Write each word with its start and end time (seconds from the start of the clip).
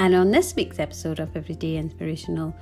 And 0.00 0.14
on 0.14 0.30
this 0.30 0.56
week's 0.56 0.78
episode 0.78 1.20
of 1.20 1.36
Everyday 1.36 1.76
Inspirational 1.76 2.56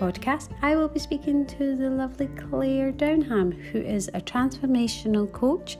Podcast, 0.00 0.48
I 0.62 0.74
will 0.74 0.88
be 0.88 0.98
speaking 0.98 1.46
to 1.46 1.76
the 1.76 1.88
lovely 1.88 2.26
Claire 2.26 2.90
Downham, 2.90 3.52
who 3.52 3.78
is 3.78 4.08
a 4.14 4.20
transformational 4.20 5.30
coach 5.30 5.78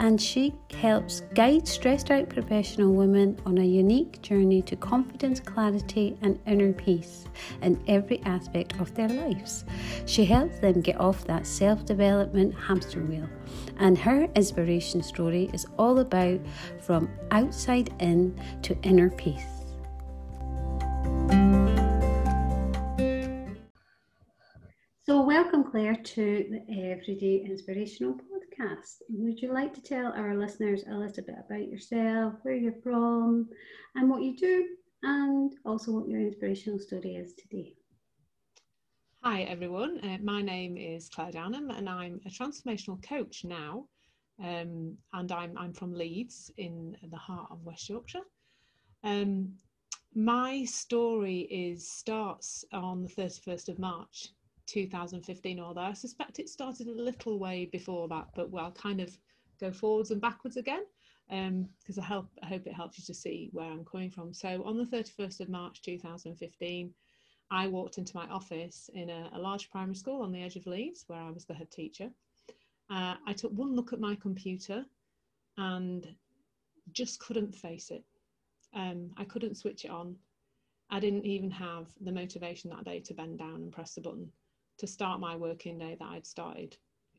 and 0.00 0.20
she 0.20 0.52
helps 0.80 1.20
guide 1.34 1.68
stressed 1.68 2.10
out 2.10 2.28
professional 2.28 2.92
women 2.92 3.38
on 3.46 3.58
a 3.58 3.64
unique 3.64 4.20
journey 4.22 4.60
to 4.62 4.74
confidence, 4.74 5.38
clarity, 5.38 6.18
and 6.20 6.40
inner 6.48 6.72
peace 6.72 7.26
in 7.62 7.80
every 7.86 8.20
aspect 8.22 8.74
of 8.80 8.92
their 8.96 9.08
lives. 9.08 9.64
She 10.04 10.24
helps 10.24 10.58
them 10.58 10.80
get 10.80 10.98
off 10.98 11.24
that 11.26 11.46
self 11.46 11.84
development 11.84 12.56
hamster 12.56 13.04
wheel, 13.04 13.28
and 13.78 13.96
her 13.98 14.24
inspiration 14.34 15.00
story 15.00 15.48
is 15.52 15.64
all 15.78 16.00
about 16.00 16.40
from 16.80 17.08
outside 17.30 17.94
in 18.00 18.36
to 18.62 18.76
inner 18.82 19.10
peace. 19.10 19.59
So, 25.10 25.22
welcome, 25.22 25.64
Claire, 25.64 25.96
to 25.96 26.46
the 26.50 26.92
Everyday 26.92 27.44
Inspirational 27.44 28.14
Podcast. 28.14 29.02
Would 29.08 29.40
you 29.40 29.52
like 29.52 29.74
to 29.74 29.82
tell 29.82 30.12
our 30.12 30.36
listeners 30.36 30.84
a 30.88 30.94
little 30.94 31.24
bit 31.24 31.34
about 31.44 31.68
yourself, 31.68 32.34
where 32.42 32.54
you're 32.54 32.80
from, 32.82 33.48
and 33.96 34.08
what 34.08 34.22
you 34.22 34.36
do, 34.36 34.68
and 35.02 35.52
also 35.64 35.90
what 35.90 36.08
your 36.08 36.20
inspirational 36.20 36.78
story 36.78 37.16
is 37.16 37.34
today? 37.34 37.74
Hi, 39.22 39.42
everyone. 39.42 39.98
Uh, 39.98 40.18
my 40.22 40.42
name 40.42 40.76
is 40.76 41.08
Claire 41.08 41.32
Downham, 41.32 41.70
and 41.70 41.88
I'm 41.88 42.20
a 42.24 42.30
transformational 42.30 43.02
coach 43.02 43.44
now. 43.44 43.86
Um, 44.42 44.96
and 45.12 45.32
I'm, 45.32 45.58
I'm 45.58 45.72
from 45.72 45.92
Leeds 45.92 46.50
in 46.56 46.96
the 47.10 47.18
heart 47.18 47.48
of 47.50 47.64
West 47.64 47.88
Yorkshire. 47.88 48.24
Um, 49.04 49.54
my 50.14 50.64
story 50.64 51.40
is 51.50 51.88
starts 51.88 52.64
on 52.72 53.02
the 53.02 53.08
31st 53.08 53.68
of 53.68 53.78
March 53.78 54.28
2015, 54.66 55.60
although 55.60 55.80
I 55.80 55.92
suspect 55.92 56.38
it 56.38 56.48
started 56.48 56.88
a 56.88 57.02
little 57.02 57.38
way 57.38 57.68
before 57.70 58.08
that, 58.08 58.28
but 58.34 58.50
well, 58.50 58.72
kind 58.72 59.00
of 59.00 59.16
go 59.60 59.72
forwards 59.72 60.10
and 60.10 60.20
backwards 60.20 60.56
again 60.56 60.84
because 61.28 61.98
um, 61.98 62.28
I, 62.42 62.46
I 62.46 62.48
hope 62.48 62.66
it 62.66 62.74
helps 62.74 62.98
you 62.98 63.04
to 63.06 63.14
see 63.14 63.50
where 63.52 63.70
I'm 63.70 63.84
coming 63.84 64.10
from. 64.10 64.34
So 64.34 64.64
on 64.64 64.78
the 64.78 64.84
31st 64.84 65.40
of 65.40 65.48
March 65.48 65.80
2015, 65.82 66.92
I 67.52 67.66
walked 67.68 67.98
into 67.98 68.16
my 68.16 68.26
office 68.26 68.90
in 68.94 69.10
a, 69.10 69.30
a 69.32 69.38
large 69.38 69.70
primary 69.70 69.94
school 69.94 70.22
on 70.22 70.32
the 70.32 70.42
edge 70.42 70.56
of 70.56 70.66
Leeds 70.66 71.04
where 71.06 71.20
I 71.20 71.30
was 71.30 71.44
the 71.44 71.54
head 71.54 71.70
teacher. 71.70 72.10
Uh, 72.90 73.14
I 73.26 73.32
took 73.32 73.52
one 73.52 73.76
look 73.76 73.92
at 73.92 74.00
my 74.00 74.16
computer 74.16 74.84
and 75.56 76.06
just 76.92 77.20
couldn't 77.20 77.54
face 77.54 77.90
it. 77.90 78.04
Um, 78.74 79.10
I 79.16 79.24
couldn't 79.24 79.56
switch 79.56 79.84
it 79.84 79.90
on. 79.90 80.16
I 80.90 81.00
didn't 81.00 81.24
even 81.26 81.50
have 81.50 81.86
the 82.00 82.12
motivation 82.12 82.70
that 82.70 82.84
day 82.84 83.00
to 83.00 83.14
bend 83.14 83.38
down 83.38 83.56
and 83.56 83.72
press 83.72 83.94
the 83.94 84.00
button 84.00 84.30
to 84.78 84.86
start 84.86 85.20
my 85.20 85.36
working 85.36 85.78
day 85.78 85.96
that 85.98 86.08
I'd 86.08 86.26
started 86.26 86.76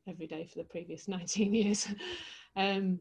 every 0.08 0.28
day 0.28 0.46
for 0.46 0.58
the 0.58 0.66
previous 0.66 1.08
19 1.08 1.54
years. 1.54 1.88
um, 2.56 3.00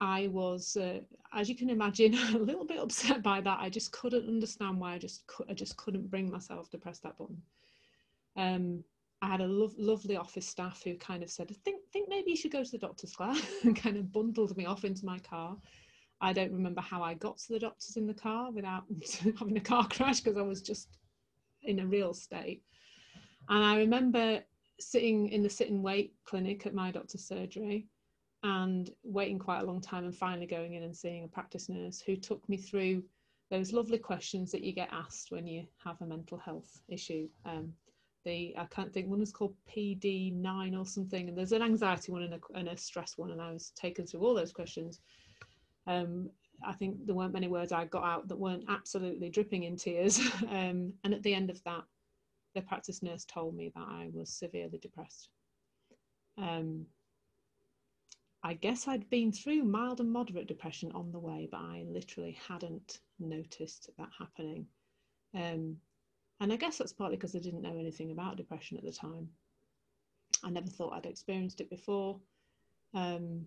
I 0.00 0.28
was, 0.28 0.76
uh, 0.76 1.00
as 1.34 1.48
you 1.48 1.54
can 1.54 1.68
imagine, 1.68 2.14
a 2.34 2.38
little 2.38 2.64
bit 2.64 2.78
upset 2.80 3.22
by 3.22 3.40
that. 3.42 3.58
I 3.60 3.68
just 3.68 3.92
couldn't 3.92 4.26
understand 4.28 4.80
why 4.80 4.94
I 4.94 4.98
just 4.98 5.24
I 5.48 5.52
just 5.52 5.76
couldn't 5.76 6.10
bring 6.10 6.30
myself 6.30 6.70
to 6.70 6.78
press 6.78 7.00
that 7.00 7.18
button. 7.18 7.42
Um, 8.36 8.82
I 9.22 9.28
had 9.28 9.42
a 9.42 9.46
lo- 9.46 9.74
lovely 9.76 10.16
office 10.16 10.46
staff 10.48 10.82
who 10.82 10.94
kind 10.96 11.22
of 11.22 11.30
said, 11.30 11.54
think 11.64 11.82
think 11.92 12.08
maybe 12.08 12.30
you 12.30 12.36
should 12.36 12.52
go 12.52 12.64
to 12.64 12.70
the 12.70 12.78
doctor's, 12.78 13.14
Claire," 13.14 13.34
and 13.64 13.76
kind 13.76 13.96
of 13.98 14.10
bundled 14.10 14.56
me 14.56 14.64
off 14.64 14.84
into 14.84 15.04
my 15.04 15.18
car. 15.18 15.56
I 16.20 16.32
don't 16.32 16.52
remember 16.52 16.80
how 16.80 17.02
I 17.02 17.14
got 17.14 17.38
to 17.38 17.52
the 17.52 17.58
doctor's 17.58 17.96
in 17.96 18.06
the 18.06 18.14
car 18.14 18.50
without 18.50 18.84
having 19.38 19.56
a 19.56 19.60
car 19.60 19.86
crash 19.88 20.20
because 20.20 20.36
I 20.36 20.42
was 20.42 20.62
just 20.62 20.98
in 21.62 21.80
a 21.80 21.86
real 21.86 22.14
state. 22.14 22.62
And 23.48 23.64
I 23.64 23.78
remember 23.78 24.40
sitting 24.78 25.28
in 25.28 25.42
the 25.42 25.50
sit 25.50 25.70
and 25.70 25.82
wait 25.82 26.14
clinic 26.24 26.66
at 26.66 26.74
my 26.74 26.90
doctor's 26.90 27.24
surgery 27.24 27.86
and 28.42 28.90
waiting 29.02 29.38
quite 29.38 29.60
a 29.60 29.66
long 29.66 29.80
time 29.80 30.04
and 30.04 30.16
finally 30.16 30.46
going 30.46 30.74
in 30.74 30.82
and 30.82 30.96
seeing 30.96 31.24
a 31.24 31.28
practice 31.28 31.68
nurse 31.68 32.00
who 32.00 32.16
took 32.16 32.46
me 32.48 32.56
through 32.56 33.02
those 33.50 33.72
lovely 33.72 33.98
questions 33.98 34.52
that 34.52 34.62
you 34.62 34.72
get 34.72 34.88
asked 34.92 35.30
when 35.30 35.46
you 35.46 35.66
have 35.84 36.00
a 36.00 36.06
mental 36.06 36.38
health 36.38 36.80
issue. 36.88 37.28
Um, 37.44 37.72
the 38.24 38.54
I 38.56 38.66
can't 38.66 38.92
think 38.92 39.08
one 39.08 39.20
was 39.20 39.32
called 39.32 39.54
PD9 39.68 40.78
or 40.78 40.86
something, 40.86 41.28
and 41.28 41.36
there's 41.36 41.52
an 41.52 41.62
anxiety 41.62 42.12
one 42.12 42.22
and 42.22 42.34
a, 42.34 42.40
and 42.54 42.68
a 42.68 42.76
stress 42.76 43.16
one, 43.16 43.30
and 43.30 43.40
I 43.40 43.52
was 43.52 43.70
taken 43.70 44.06
through 44.06 44.20
all 44.20 44.34
those 44.34 44.52
questions. 44.52 45.00
Um, 45.90 46.30
I 46.64 46.72
think 46.72 47.04
there 47.04 47.14
weren't 47.14 47.32
many 47.32 47.48
words 47.48 47.72
I 47.72 47.84
got 47.86 48.04
out 48.04 48.28
that 48.28 48.38
weren't 48.38 48.64
absolutely 48.68 49.28
dripping 49.28 49.64
in 49.64 49.76
tears. 49.76 50.20
um, 50.50 50.92
and 51.04 51.12
at 51.12 51.22
the 51.22 51.34
end 51.34 51.50
of 51.50 51.62
that, 51.64 51.82
the 52.54 52.62
practice 52.62 53.02
nurse 53.02 53.24
told 53.24 53.56
me 53.56 53.72
that 53.74 53.86
I 53.88 54.08
was 54.12 54.32
severely 54.32 54.78
depressed. 54.78 55.30
Um, 56.38 56.86
I 58.42 58.54
guess 58.54 58.88
I'd 58.88 59.10
been 59.10 59.32
through 59.32 59.64
mild 59.64 60.00
and 60.00 60.12
moderate 60.12 60.46
depression 60.46 60.92
on 60.92 61.12
the 61.12 61.18
way, 61.18 61.48
but 61.50 61.60
I 61.60 61.84
literally 61.88 62.38
hadn't 62.48 63.00
noticed 63.18 63.90
that 63.98 64.08
happening. 64.18 64.66
Um, 65.34 65.76
and 66.40 66.52
I 66.52 66.56
guess 66.56 66.78
that's 66.78 66.92
partly 66.92 67.16
because 67.16 67.36
I 67.36 67.40
didn't 67.40 67.62
know 67.62 67.76
anything 67.78 68.12
about 68.12 68.36
depression 68.36 68.78
at 68.78 68.84
the 68.84 68.92
time. 68.92 69.28
I 70.42 70.50
never 70.50 70.68
thought 70.68 70.94
I'd 70.94 71.06
experienced 71.06 71.60
it 71.60 71.68
before. 71.68 72.18
Um, 72.94 73.44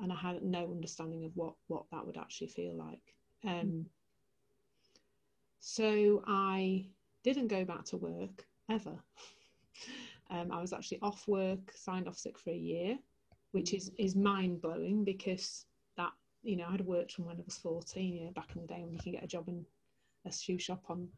and 0.00 0.12
I 0.12 0.16
had 0.16 0.42
no 0.42 0.70
understanding 0.70 1.24
of 1.24 1.32
what, 1.34 1.54
what 1.66 1.84
that 1.90 2.06
would 2.06 2.16
actually 2.16 2.48
feel 2.48 2.74
like. 2.76 3.14
Um, 3.44 3.86
so 5.60 6.22
I 6.26 6.86
didn't 7.24 7.48
go 7.48 7.64
back 7.64 7.84
to 7.86 7.96
work 7.96 8.46
ever. 8.70 8.98
Um, 10.30 10.52
I 10.52 10.60
was 10.60 10.74
actually 10.74 10.98
off 11.00 11.26
work, 11.26 11.72
signed 11.74 12.06
off 12.06 12.18
sick 12.18 12.38
for 12.38 12.50
a 12.50 12.54
year, 12.56 12.98
which 13.52 13.72
is 13.72 13.90
is 13.98 14.14
mind 14.14 14.60
blowing 14.60 15.02
because 15.02 15.64
that 15.96 16.12
you 16.42 16.56
know 16.56 16.66
I'd 16.70 16.82
worked 16.82 17.12
from 17.12 17.24
when 17.24 17.38
I 17.38 17.42
was 17.46 17.56
fourteen, 17.56 18.14
you 18.14 18.24
know, 18.26 18.32
back 18.32 18.50
in 18.54 18.60
the 18.60 18.68
day 18.68 18.82
when 18.82 18.92
you 18.92 19.00
can 19.00 19.12
get 19.12 19.24
a 19.24 19.26
job 19.26 19.48
in 19.48 19.64
a 20.26 20.32
shoe 20.32 20.58
shop 20.58 20.82
on 20.90 21.08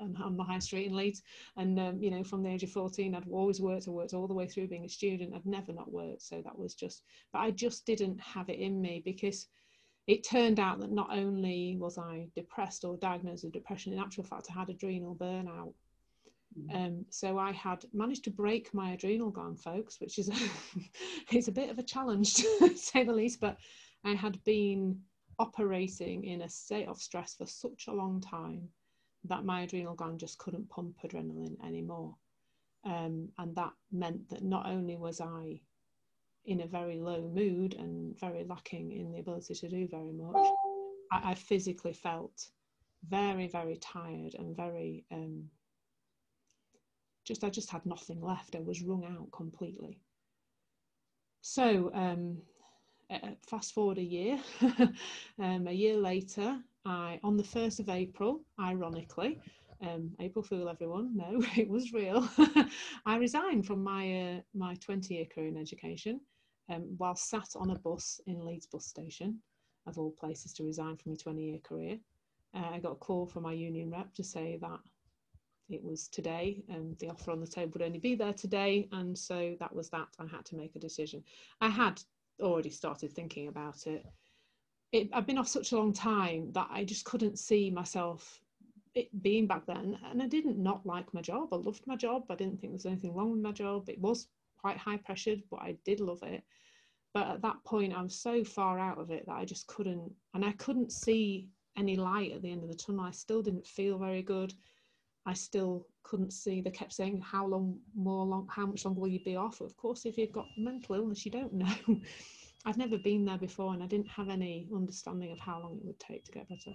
um, 0.00 0.16
on 0.22 0.36
the 0.36 0.44
high 0.44 0.58
street 0.58 0.86
in 0.86 0.96
Leeds, 0.96 1.22
and 1.56 1.78
um, 1.78 2.02
you 2.02 2.10
know 2.10 2.24
from 2.24 2.42
the 2.42 2.50
age 2.50 2.62
of 2.62 2.70
fourteen 2.70 3.14
I'd 3.14 3.28
always 3.30 3.60
worked. 3.60 3.88
I 3.88 3.90
worked 3.90 4.14
all 4.14 4.26
the 4.26 4.34
way 4.34 4.46
through 4.46 4.68
being 4.68 4.84
a 4.84 4.88
student. 4.88 5.34
I'd 5.34 5.46
never 5.46 5.72
not 5.72 5.92
worked, 5.92 6.22
so 6.22 6.42
that 6.42 6.58
was 6.58 6.74
just. 6.74 7.02
But 7.32 7.40
I 7.40 7.50
just 7.50 7.86
didn't 7.86 8.20
have 8.20 8.48
it 8.48 8.58
in 8.58 8.80
me 8.80 9.02
because 9.04 9.48
it 10.06 10.26
turned 10.28 10.60
out 10.60 10.80
that 10.80 10.92
not 10.92 11.10
only 11.10 11.76
was 11.78 11.96
I 11.96 12.28
depressed 12.34 12.84
or 12.84 12.96
diagnosed 12.96 13.44
with 13.44 13.52
depression, 13.52 13.92
in 13.92 13.98
actual 13.98 14.24
fact, 14.24 14.48
I 14.50 14.58
had 14.58 14.68
adrenal 14.68 15.14
burnout. 15.14 15.72
Mm. 16.58 16.74
Um, 16.74 17.06
so 17.10 17.38
I 17.38 17.52
had 17.52 17.84
managed 17.92 18.24
to 18.24 18.30
break 18.30 18.72
my 18.74 18.92
adrenal 18.92 19.30
gland, 19.30 19.60
folks, 19.60 20.00
which 20.00 20.18
is 20.18 20.28
a, 20.28 20.34
it's 21.30 21.48
a 21.48 21.52
bit 21.52 21.70
of 21.70 21.78
a 21.78 21.82
challenge 21.82 22.34
to 22.58 22.76
say 22.76 23.02
the 23.02 23.12
least. 23.12 23.40
But 23.40 23.56
I 24.04 24.12
had 24.12 24.42
been 24.44 25.00
operating 25.38 26.24
in 26.24 26.42
a 26.42 26.48
state 26.48 26.86
of 26.86 27.00
stress 27.00 27.34
for 27.34 27.46
such 27.46 27.86
a 27.88 27.92
long 27.92 28.20
time 28.20 28.68
that 29.24 29.44
my 29.44 29.62
adrenal 29.62 29.94
gland 29.94 30.20
just 30.20 30.38
couldn't 30.38 30.68
pump 30.68 30.96
adrenaline 31.02 31.56
anymore. 31.66 32.14
Um, 32.84 33.30
and 33.38 33.56
that 33.56 33.72
meant 33.90 34.28
that 34.28 34.42
not 34.42 34.66
only 34.66 34.96
was 34.96 35.20
I 35.20 35.60
in 36.44 36.60
a 36.60 36.66
very 36.66 36.96
low 36.96 37.22
mood 37.34 37.74
and 37.74 38.18
very 38.18 38.44
lacking 38.44 38.92
in 38.92 39.10
the 39.10 39.20
ability 39.20 39.54
to 39.54 39.68
do 39.68 39.88
very 39.88 40.12
much, 40.12 40.46
I, 41.10 41.30
I 41.30 41.34
physically 41.34 41.94
felt 41.94 42.50
very, 43.08 43.48
very 43.48 43.76
tired 43.76 44.34
and 44.34 44.56
very 44.56 45.04
um, 45.10 45.44
just, 47.24 47.42
I 47.42 47.48
just 47.48 47.70
had 47.70 47.86
nothing 47.86 48.20
left. 48.20 48.54
I 48.54 48.60
was 48.60 48.82
wrung 48.82 49.04
out 49.04 49.32
completely. 49.32 49.98
So, 51.40 51.90
um, 51.94 52.38
fast 53.46 53.74
forward 53.74 53.98
a 53.98 54.02
year, 54.02 54.38
um, 55.38 55.66
a 55.66 55.72
year 55.72 55.96
later, 55.96 56.58
I, 56.84 57.18
on 57.22 57.36
the 57.36 57.44
1st 57.44 57.80
of 57.80 57.88
April, 57.88 58.44
ironically, 58.60 59.38
um, 59.80 60.10
April 60.20 60.42
Fool, 60.42 60.68
everyone. 60.68 61.16
No, 61.16 61.42
it 61.56 61.68
was 61.68 61.92
real. 61.92 62.28
I 63.06 63.16
resigned 63.16 63.66
from 63.66 63.82
my 63.82 64.36
uh, 64.36 64.40
my 64.54 64.74
20 64.76 65.14
year 65.14 65.26
career 65.26 65.48
in 65.48 65.56
education 65.56 66.20
um, 66.70 66.94
while 66.98 67.16
sat 67.16 67.48
on 67.56 67.70
a 67.70 67.78
bus 67.78 68.20
in 68.26 68.44
Leeds 68.44 68.66
bus 68.66 68.86
station, 68.86 69.38
of 69.86 69.98
all 69.98 70.12
places 70.12 70.52
to 70.54 70.64
resign 70.64 70.96
from 70.96 71.12
my 71.12 71.16
20 71.16 71.42
year 71.42 71.58
career. 71.58 71.98
Uh, 72.54 72.70
I 72.72 72.78
got 72.78 72.92
a 72.92 72.96
call 72.96 73.26
from 73.26 73.42
my 73.42 73.52
union 73.52 73.90
rep 73.90 74.14
to 74.14 74.24
say 74.24 74.58
that 74.60 74.80
it 75.70 75.82
was 75.82 76.08
today 76.08 76.62
and 76.68 76.96
the 76.98 77.08
offer 77.08 77.30
on 77.30 77.40
the 77.40 77.46
table 77.46 77.72
would 77.74 77.82
only 77.82 77.98
be 77.98 78.14
there 78.14 78.32
today. 78.32 78.88
And 78.92 79.16
so 79.16 79.56
that 79.60 79.74
was 79.74 79.88
that. 79.90 80.08
I 80.18 80.26
had 80.26 80.44
to 80.46 80.56
make 80.56 80.76
a 80.76 80.80
decision. 80.80 81.24
I 81.60 81.68
had 81.68 82.00
already 82.40 82.70
started 82.70 83.12
thinking 83.12 83.48
about 83.48 83.86
it. 83.86 84.04
It 84.94 85.10
I've 85.12 85.26
been 85.26 85.38
off 85.38 85.48
such 85.48 85.72
a 85.72 85.76
long 85.76 85.92
time 85.92 86.52
that 86.52 86.68
I 86.70 86.84
just 86.84 87.04
couldn't 87.04 87.38
see 87.38 87.70
myself 87.70 88.40
being 89.22 89.48
back 89.48 89.66
then 89.66 89.98
and 90.08 90.22
i 90.22 90.26
didn't 90.28 90.56
not 90.56 90.86
like 90.86 91.12
my 91.12 91.20
job 91.20 91.48
i 91.50 91.56
loved 91.56 91.84
my 91.84 91.96
job 91.96 92.22
i 92.30 92.36
didn't 92.36 92.60
think 92.60 92.70
there 92.70 92.76
was 92.76 92.86
anything 92.86 93.12
wrong 93.12 93.32
with 93.32 93.40
my 93.40 93.50
job 93.50 93.88
it 93.88 94.00
was 94.00 94.28
quite 94.64 94.78
high 94.78 94.96
pressured, 94.96 95.42
but 95.50 95.60
I 95.60 95.76
did 95.84 96.00
love 96.00 96.22
it. 96.22 96.42
But 97.12 97.28
at 97.28 97.42
that 97.42 97.62
point, 97.64 97.92
I 97.92 98.00
was 98.00 98.16
so 98.16 98.42
far 98.42 98.78
out 98.78 98.98
of 98.98 99.10
it 99.10 99.26
that 99.26 99.34
I 99.34 99.44
just 99.44 99.66
couldn't, 99.66 100.10
and 100.32 100.42
I 100.42 100.52
couldn't 100.52 100.90
see 100.90 101.50
any 101.76 101.96
light 101.96 102.32
at 102.32 102.40
the 102.40 102.50
end 102.50 102.62
of 102.62 102.70
the 102.70 102.74
tunnel. 102.74 103.04
I 103.04 103.10
still 103.10 103.42
didn't 103.42 103.66
feel 103.66 103.98
very 103.98 104.22
good. 104.22 104.54
I 105.26 105.34
still 105.34 105.86
couldn't 106.02 106.32
see. 106.32 106.62
They 106.62 106.70
kept 106.70 106.94
saying, 106.94 107.20
"How 107.20 107.46
long 107.46 107.78
more 107.94 108.24
long? 108.24 108.48
How 108.50 108.64
much 108.64 108.86
longer 108.86 109.00
will 109.00 109.08
you 109.08 109.22
be 109.22 109.36
off?" 109.36 109.60
Of 109.60 109.76
course, 109.76 110.06
if 110.06 110.16
you've 110.16 110.32
got 110.32 110.46
mental 110.56 110.94
illness, 110.94 111.26
you 111.26 111.30
don't 111.30 111.52
know. 111.64 112.00
I'd 112.64 112.78
never 112.78 112.98
been 112.98 113.24
there 113.24 113.38
before, 113.38 113.74
and 113.74 113.82
I 113.82 113.86
didn't 113.86 114.08
have 114.08 114.28
any 114.28 114.68
understanding 114.74 115.32
of 115.32 115.38
how 115.38 115.60
long 115.60 115.76
it 115.76 115.84
would 115.84 116.00
take 116.00 116.24
to 116.24 116.32
get 116.32 116.48
better. 116.48 116.72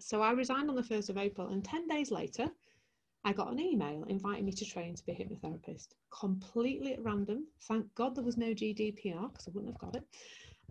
So 0.00 0.22
I 0.22 0.30
resigned 0.30 0.70
on 0.70 0.76
the 0.76 0.82
first 0.82 1.10
of 1.10 1.18
April, 1.18 1.48
and 1.48 1.64
ten 1.64 1.88
days 1.88 2.10
later, 2.10 2.48
I 3.24 3.32
got 3.32 3.52
an 3.52 3.58
email 3.60 4.04
inviting 4.04 4.46
me 4.46 4.52
to 4.52 4.64
train 4.64 4.94
to 4.94 5.04
be 5.04 5.12
a 5.12 5.14
hypnotherapist, 5.16 5.88
completely 6.10 6.92
at 6.92 7.02
random. 7.02 7.46
Thank 7.62 7.92
God 7.94 8.14
there 8.14 8.24
was 8.24 8.36
no 8.36 8.54
GDPR 8.54 9.32
because 9.32 9.48
I 9.48 9.50
wouldn't 9.52 9.72
have 9.72 9.80
got 9.80 9.96
it. 9.96 10.04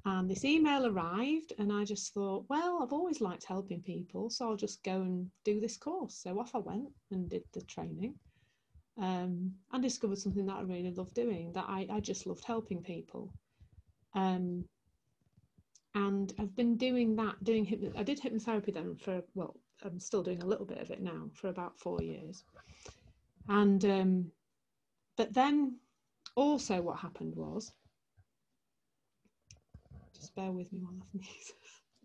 And 0.05 0.29
this 0.29 0.45
email 0.45 0.85
arrived, 0.85 1.51
and 1.59 1.73
I 1.73 1.83
just 1.83 2.13
thought, 2.13 2.45
well, 2.47 2.79
I've 2.81 2.93
always 2.93 3.19
liked 3.19 3.43
helping 3.43 3.81
people, 3.81 4.29
so 4.29 4.49
I'll 4.49 4.55
just 4.55 4.81
go 4.83 5.01
and 5.01 5.29
do 5.43 5.59
this 5.59 5.75
course. 5.75 6.15
So 6.15 6.39
off 6.39 6.55
I 6.55 6.59
went 6.59 6.89
and 7.11 7.29
did 7.29 7.43
the 7.53 7.61
training 7.61 8.15
um, 8.97 9.53
and 9.73 9.83
discovered 9.83 10.17
something 10.17 10.45
that 10.45 10.57
I 10.57 10.61
really 10.61 10.93
loved 10.93 11.13
doing, 11.13 11.51
that 11.53 11.65
I, 11.67 11.87
I 11.91 11.99
just 11.99 12.25
loved 12.25 12.45
helping 12.45 12.81
people. 12.81 13.33
Um, 14.17 14.65
and 15.93 16.33
I've 16.39 16.55
been 16.55 16.75
doing 16.75 17.15
that, 17.17 17.43
doing 17.43 17.63
hypno- 17.63 17.93
I 17.95 18.01
did 18.01 18.19
hypnotherapy 18.19 18.73
then 18.73 18.95
for, 18.95 19.21
well, 19.35 19.55
I'm 19.83 19.99
still 19.99 20.23
doing 20.23 20.41
a 20.41 20.45
little 20.45 20.65
bit 20.65 20.79
of 20.79 20.89
it 20.89 21.01
now 21.01 21.29
for 21.33 21.49
about 21.49 21.77
four 21.77 22.01
years. 22.01 22.43
And, 23.47 23.85
um, 23.85 24.31
but 25.17 25.33
then 25.35 25.77
also 26.35 26.81
what 26.81 26.97
happened 26.97 27.35
was, 27.35 27.71
just 30.15 30.33
bear 30.35 30.51
with 30.51 30.73
me 30.73 30.79
while 30.79 30.95
I 30.99 31.05
sneeze. 31.11 31.53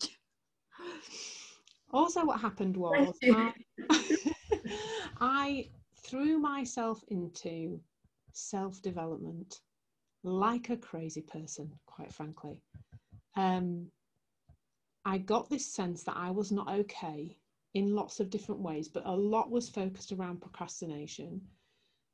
also, 1.92 2.26
what 2.26 2.40
happened 2.40 2.76
was 2.76 3.18
I, 3.32 3.54
I 5.18 5.70
threw 6.04 6.38
myself 6.38 7.02
into 7.08 7.80
self 8.32 8.82
development 8.82 9.60
like 10.22 10.70
a 10.70 10.76
crazy 10.76 11.22
person, 11.22 11.70
quite 11.86 12.12
frankly. 12.12 12.62
Um, 13.36 13.88
I 15.04 15.18
got 15.18 15.50
this 15.50 15.66
sense 15.66 16.04
that 16.04 16.16
I 16.16 16.30
was 16.30 16.52
not 16.52 16.68
okay 16.68 17.36
in 17.74 17.94
lots 17.94 18.20
of 18.20 18.30
different 18.30 18.60
ways, 18.60 18.88
but 18.88 19.06
a 19.06 19.12
lot 19.12 19.50
was 19.50 19.68
focused 19.68 20.12
around 20.12 20.40
procrastination. 20.40 21.40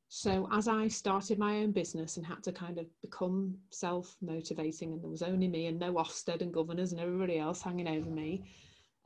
So 0.07 0.49
as 0.51 0.67
I 0.67 0.87
started 0.87 1.37
my 1.37 1.57
own 1.57 1.71
business 1.71 2.17
and 2.17 2.25
had 2.25 2.41
to 2.43 2.51
kind 2.51 2.79
of 2.79 2.87
become 3.01 3.55
self-motivating, 3.69 4.93
and 4.93 5.03
there 5.03 5.09
was 5.09 5.21
only 5.21 5.47
me 5.47 5.67
and 5.67 5.77
no 5.77 5.93
Ofsted 5.93 6.41
and 6.41 6.53
governors 6.53 6.93
and 6.93 7.01
everybody 7.01 7.37
else 7.37 7.61
hanging 7.61 7.87
over 7.87 8.09
me, 8.09 8.43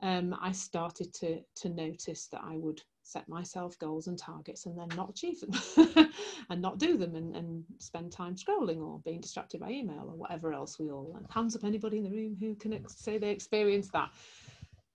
um, 0.00 0.34
I 0.40 0.52
started 0.52 1.12
to 1.14 1.40
to 1.56 1.68
notice 1.68 2.26
that 2.28 2.42
I 2.42 2.56
would 2.56 2.82
set 3.04 3.28
myself 3.28 3.78
goals 3.78 4.06
and 4.08 4.18
targets 4.18 4.66
and 4.66 4.78
then 4.78 4.88
not 4.96 5.10
achieve 5.10 5.40
them 5.40 6.08
and 6.50 6.60
not 6.60 6.78
do 6.78 6.96
them 6.96 7.14
and, 7.14 7.36
and 7.36 7.64
spend 7.78 8.10
time 8.10 8.34
scrolling 8.34 8.78
or 8.78 8.98
being 9.04 9.20
distracted 9.20 9.60
by 9.60 9.70
email 9.70 10.06
or 10.08 10.16
whatever 10.16 10.52
else 10.52 10.78
we 10.78 10.90
all 10.90 11.14
and 11.16 11.26
hands 11.30 11.54
up 11.54 11.64
anybody 11.64 11.98
in 11.98 12.04
the 12.04 12.10
room 12.10 12.36
who 12.40 12.54
can 12.54 12.72
ex- 12.72 12.96
say 12.96 13.18
they 13.18 13.30
experienced 13.30 13.92
that 13.92 14.10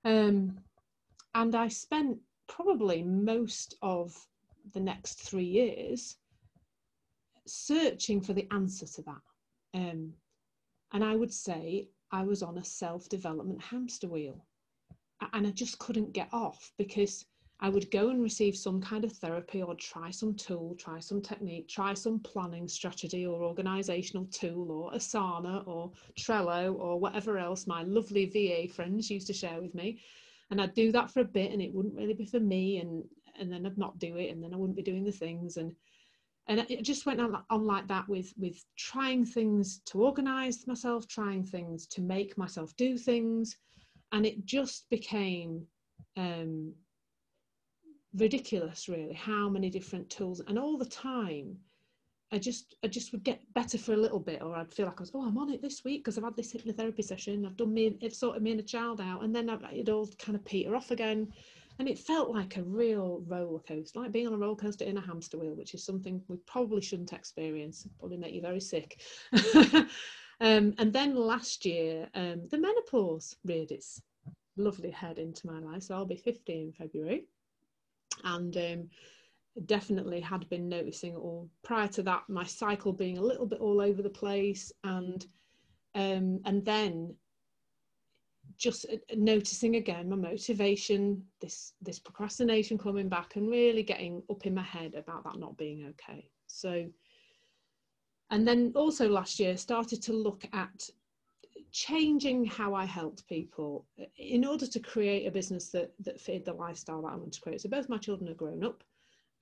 um, 0.05 0.57
and 1.35 1.55
I 1.55 1.67
spent 1.67 2.17
probably 2.47 3.03
most 3.03 3.75
of 3.81 4.15
the 4.73 4.79
next 4.79 5.21
three 5.21 5.45
years 5.45 6.17
searching 7.45 8.21
for 8.21 8.33
the 8.33 8.47
answer 8.51 8.85
to 8.85 9.01
that. 9.03 9.21
Um, 9.73 10.13
and 10.91 11.03
I 11.03 11.15
would 11.15 11.33
say 11.33 11.89
I 12.11 12.23
was 12.23 12.41
on 12.43 12.57
a 12.57 12.63
self 12.63 13.09
development 13.09 13.61
hamster 13.61 14.07
wheel. 14.07 14.45
And 15.33 15.45
I 15.45 15.51
just 15.51 15.79
couldn't 15.79 16.13
get 16.13 16.29
off 16.31 16.71
because 16.77 17.25
I 17.61 17.67
would 17.67 17.91
go 17.91 18.09
and 18.09 18.21
receive 18.21 18.55
some 18.55 18.81
kind 18.81 19.03
of 19.03 19.11
therapy 19.11 19.61
or 19.61 19.75
try 19.75 20.11
some 20.11 20.33
tool, 20.33 20.75
try 20.79 20.99
some 20.99 21.21
technique, 21.21 21.67
try 21.67 21.93
some 21.93 22.19
planning 22.19 22.69
strategy 22.69 23.25
or 23.25 23.43
organizational 23.43 24.25
tool 24.27 24.71
or 24.71 24.91
Asana 24.93 25.67
or 25.67 25.91
Trello 26.17 26.79
or 26.79 26.97
whatever 26.99 27.37
else 27.37 27.67
my 27.67 27.83
lovely 27.83 28.25
VA 28.27 28.73
friends 28.73 29.09
used 29.11 29.27
to 29.27 29.33
share 29.33 29.61
with 29.61 29.75
me. 29.75 29.99
And 30.51 30.61
I'd 30.61 30.73
do 30.73 30.91
that 30.93 31.11
for 31.11 31.19
a 31.19 31.25
bit 31.25 31.51
and 31.51 31.61
it 31.61 31.73
wouldn't 31.73 31.95
really 31.95 32.13
be 32.13 32.25
for 32.25 32.39
me 32.39 32.77
and 32.77 33.03
and 33.37 33.51
then 33.51 33.65
I'd 33.65 33.77
not 33.77 33.99
do 33.99 34.17
it 34.17 34.31
and 34.31 34.43
then 34.43 34.53
I 34.53 34.57
wouldn't 34.57 34.77
be 34.77 34.83
doing 34.83 35.03
the 35.03 35.11
things. 35.11 35.57
And 35.57 35.75
and 36.47 36.65
it 36.67 36.83
just 36.83 37.05
went 37.05 37.21
on, 37.21 37.65
like 37.65 37.87
that 37.87 38.07
with 38.07 38.33
with 38.37 38.63
trying 38.77 39.25
things 39.25 39.81
to 39.87 40.01
organize 40.01 40.65
myself 40.65 41.07
trying 41.07 41.43
things 41.43 41.87
to 41.87 42.01
make 42.01 42.37
myself 42.37 42.73
do 42.77 42.97
things. 42.97 43.57
And 44.13 44.25
it 44.25 44.45
just 44.45 44.89
became 44.89 45.67
um, 46.17 46.73
ridiculous 48.15 48.89
really 48.89 49.13
how 49.13 49.47
many 49.47 49.69
different 49.69 50.09
tools 50.09 50.41
and 50.47 50.57
all 50.57 50.77
the 50.77 50.85
time 50.85 51.57
I 52.31 52.37
just 52.37 52.75
I 52.83 52.87
just 52.87 53.11
would 53.11 53.23
get 53.23 53.41
better 53.53 53.77
for 53.77 53.93
a 53.93 53.97
little 53.97 54.19
bit, 54.19 54.41
or 54.41 54.55
I'd 54.55 54.71
feel 54.71 54.85
like 54.85 54.99
I 54.99 55.01
was, 55.01 55.11
oh, 55.15 55.25
I'm 55.25 55.37
on 55.37 55.49
it 55.49 55.61
this 55.61 55.83
week 55.83 56.03
because 56.03 56.17
I've 56.17 56.23
had 56.23 56.35
this 56.35 56.53
hypnotherapy 56.53 57.03
session. 57.03 57.45
I've 57.45 57.57
done 57.57 57.73
me, 57.73 57.97
it's 58.01 58.19
sorted 58.19 58.43
me 58.43 58.51
and 58.51 58.59
a 58.59 58.63
child 58.63 59.01
out, 59.01 59.23
and 59.23 59.35
then 59.35 59.49
it'd 59.49 59.89
all 59.89 60.07
kind 60.19 60.35
of 60.35 60.45
peter 60.45 60.75
off 60.75 60.91
again, 60.91 61.33
and 61.79 61.87
it 61.87 61.97
felt 61.97 62.29
like 62.29 62.57
a 62.57 62.63
real 62.63 63.23
roller 63.25 63.59
coaster, 63.59 63.99
like 63.99 64.11
being 64.11 64.27
on 64.27 64.33
a 64.33 64.37
roller 64.37 64.55
coaster 64.55 64.85
in 64.85 64.97
a 64.97 65.01
hamster 65.01 65.39
wheel, 65.39 65.55
which 65.55 65.73
is 65.73 65.83
something 65.83 66.21
we 66.27 66.37
probably 66.45 66.81
shouldn't 66.81 67.13
experience. 67.13 67.87
Probably 67.99 68.17
make 68.17 68.33
you 68.33 68.41
very 68.41 68.59
sick. 68.59 69.01
um, 69.55 70.75
and 70.77 70.93
then 70.93 71.15
last 71.15 71.65
year, 71.65 72.09
um, 72.13 72.47
the 72.51 72.59
menopause 72.59 73.37
reared 73.43 73.71
its 73.71 74.01
lovely 74.55 74.91
head 74.91 75.17
into 75.17 75.47
my 75.47 75.59
life. 75.59 75.83
So 75.83 75.95
I'll 75.95 76.05
be 76.05 76.17
50 76.17 76.53
in 76.53 76.73
February, 76.73 77.23
and 78.23 78.55
um, 78.57 78.89
definitely 79.65 80.19
had 80.19 80.47
been 80.49 80.69
noticing 80.69 81.15
or 81.15 81.45
prior 81.63 81.87
to 81.87 82.03
that 82.03 82.23
my 82.27 82.43
cycle 82.43 82.93
being 82.93 83.17
a 83.17 83.23
little 83.23 83.45
bit 83.45 83.59
all 83.59 83.81
over 83.81 84.01
the 84.01 84.09
place 84.09 84.71
and 84.83 85.25
um, 85.95 86.39
and 86.45 86.63
then 86.65 87.13
just 88.57 88.85
uh, 88.91 88.97
noticing 89.15 89.75
again 89.75 90.09
my 90.09 90.15
motivation 90.15 91.23
this 91.41 91.73
this 91.81 91.99
procrastination 91.99 92.77
coming 92.77 93.09
back 93.09 93.35
and 93.35 93.49
really 93.49 93.83
getting 93.83 94.21
up 94.29 94.45
in 94.45 94.53
my 94.53 94.63
head 94.63 94.93
about 94.95 95.23
that 95.23 95.39
not 95.39 95.57
being 95.57 95.85
okay. 95.89 96.29
So 96.47 96.87
and 98.31 98.47
then 98.47 98.71
also 98.75 99.09
last 99.09 99.39
year 99.39 99.57
started 99.57 100.01
to 100.03 100.13
look 100.13 100.45
at 100.53 100.89
changing 101.71 102.45
how 102.45 102.73
I 102.73 102.85
helped 102.85 103.27
people 103.27 103.85
uh, 103.99 104.05
in 104.17 104.45
order 104.45 104.67
to 104.67 104.79
create 104.79 105.27
a 105.27 105.31
business 105.31 105.69
that 105.69 105.91
that 105.99 106.19
fitted 106.19 106.45
the 106.45 106.53
lifestyle 106.53 107.01
that 107.03 107.13
I 107.13 107.15
want 107.15 107.33
to 107.33 107.41
create. 107.41 107.61
So 107.61 107.69
both 107.69 107.89
my 107.89 107.97
children 107.97 108.29
are 108.29 108.35
grown 108.35 108.63
up 108.63 108.83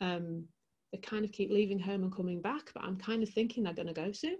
um, 0.02 0.46
they 0.92 0.98
kind 1.00 1.25
of 1.25 1.32
keep 1.32 1.52
leaving 1.52 1.80
home 1.80 2.04
and 2.04 2.16
coming 2.16 2.42
back, 2.42 2.72
but 2.74 2.84
I'm 2.84 2.96
kind 2.96 3.22
of 3.22 3.30
thinking 3.30 3.63
they're 3.63 3.74
going 3.74 3.88
to 3.88 3.94
go 3.94 4.12
soon. 4.12 4.38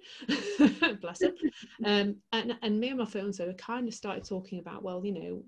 Bless 1.01 1.19
them. 1.19 1.35
Um, 1.83 2.15
and, 2.31 2.57
and 2.62 2.79
me 2.79 2.89
and 2.89 3.00
my 3.00 3.05
fiance 3.05 3.45
we 3.45 3.53
kind 3.55 3.88
of 3.88 3.93
started 3.93 4.23
talking 4.23 4.59
about, 4.59 4.81
well, 4.83 5.05
you 5.05 5.13
know, 5.13 5.43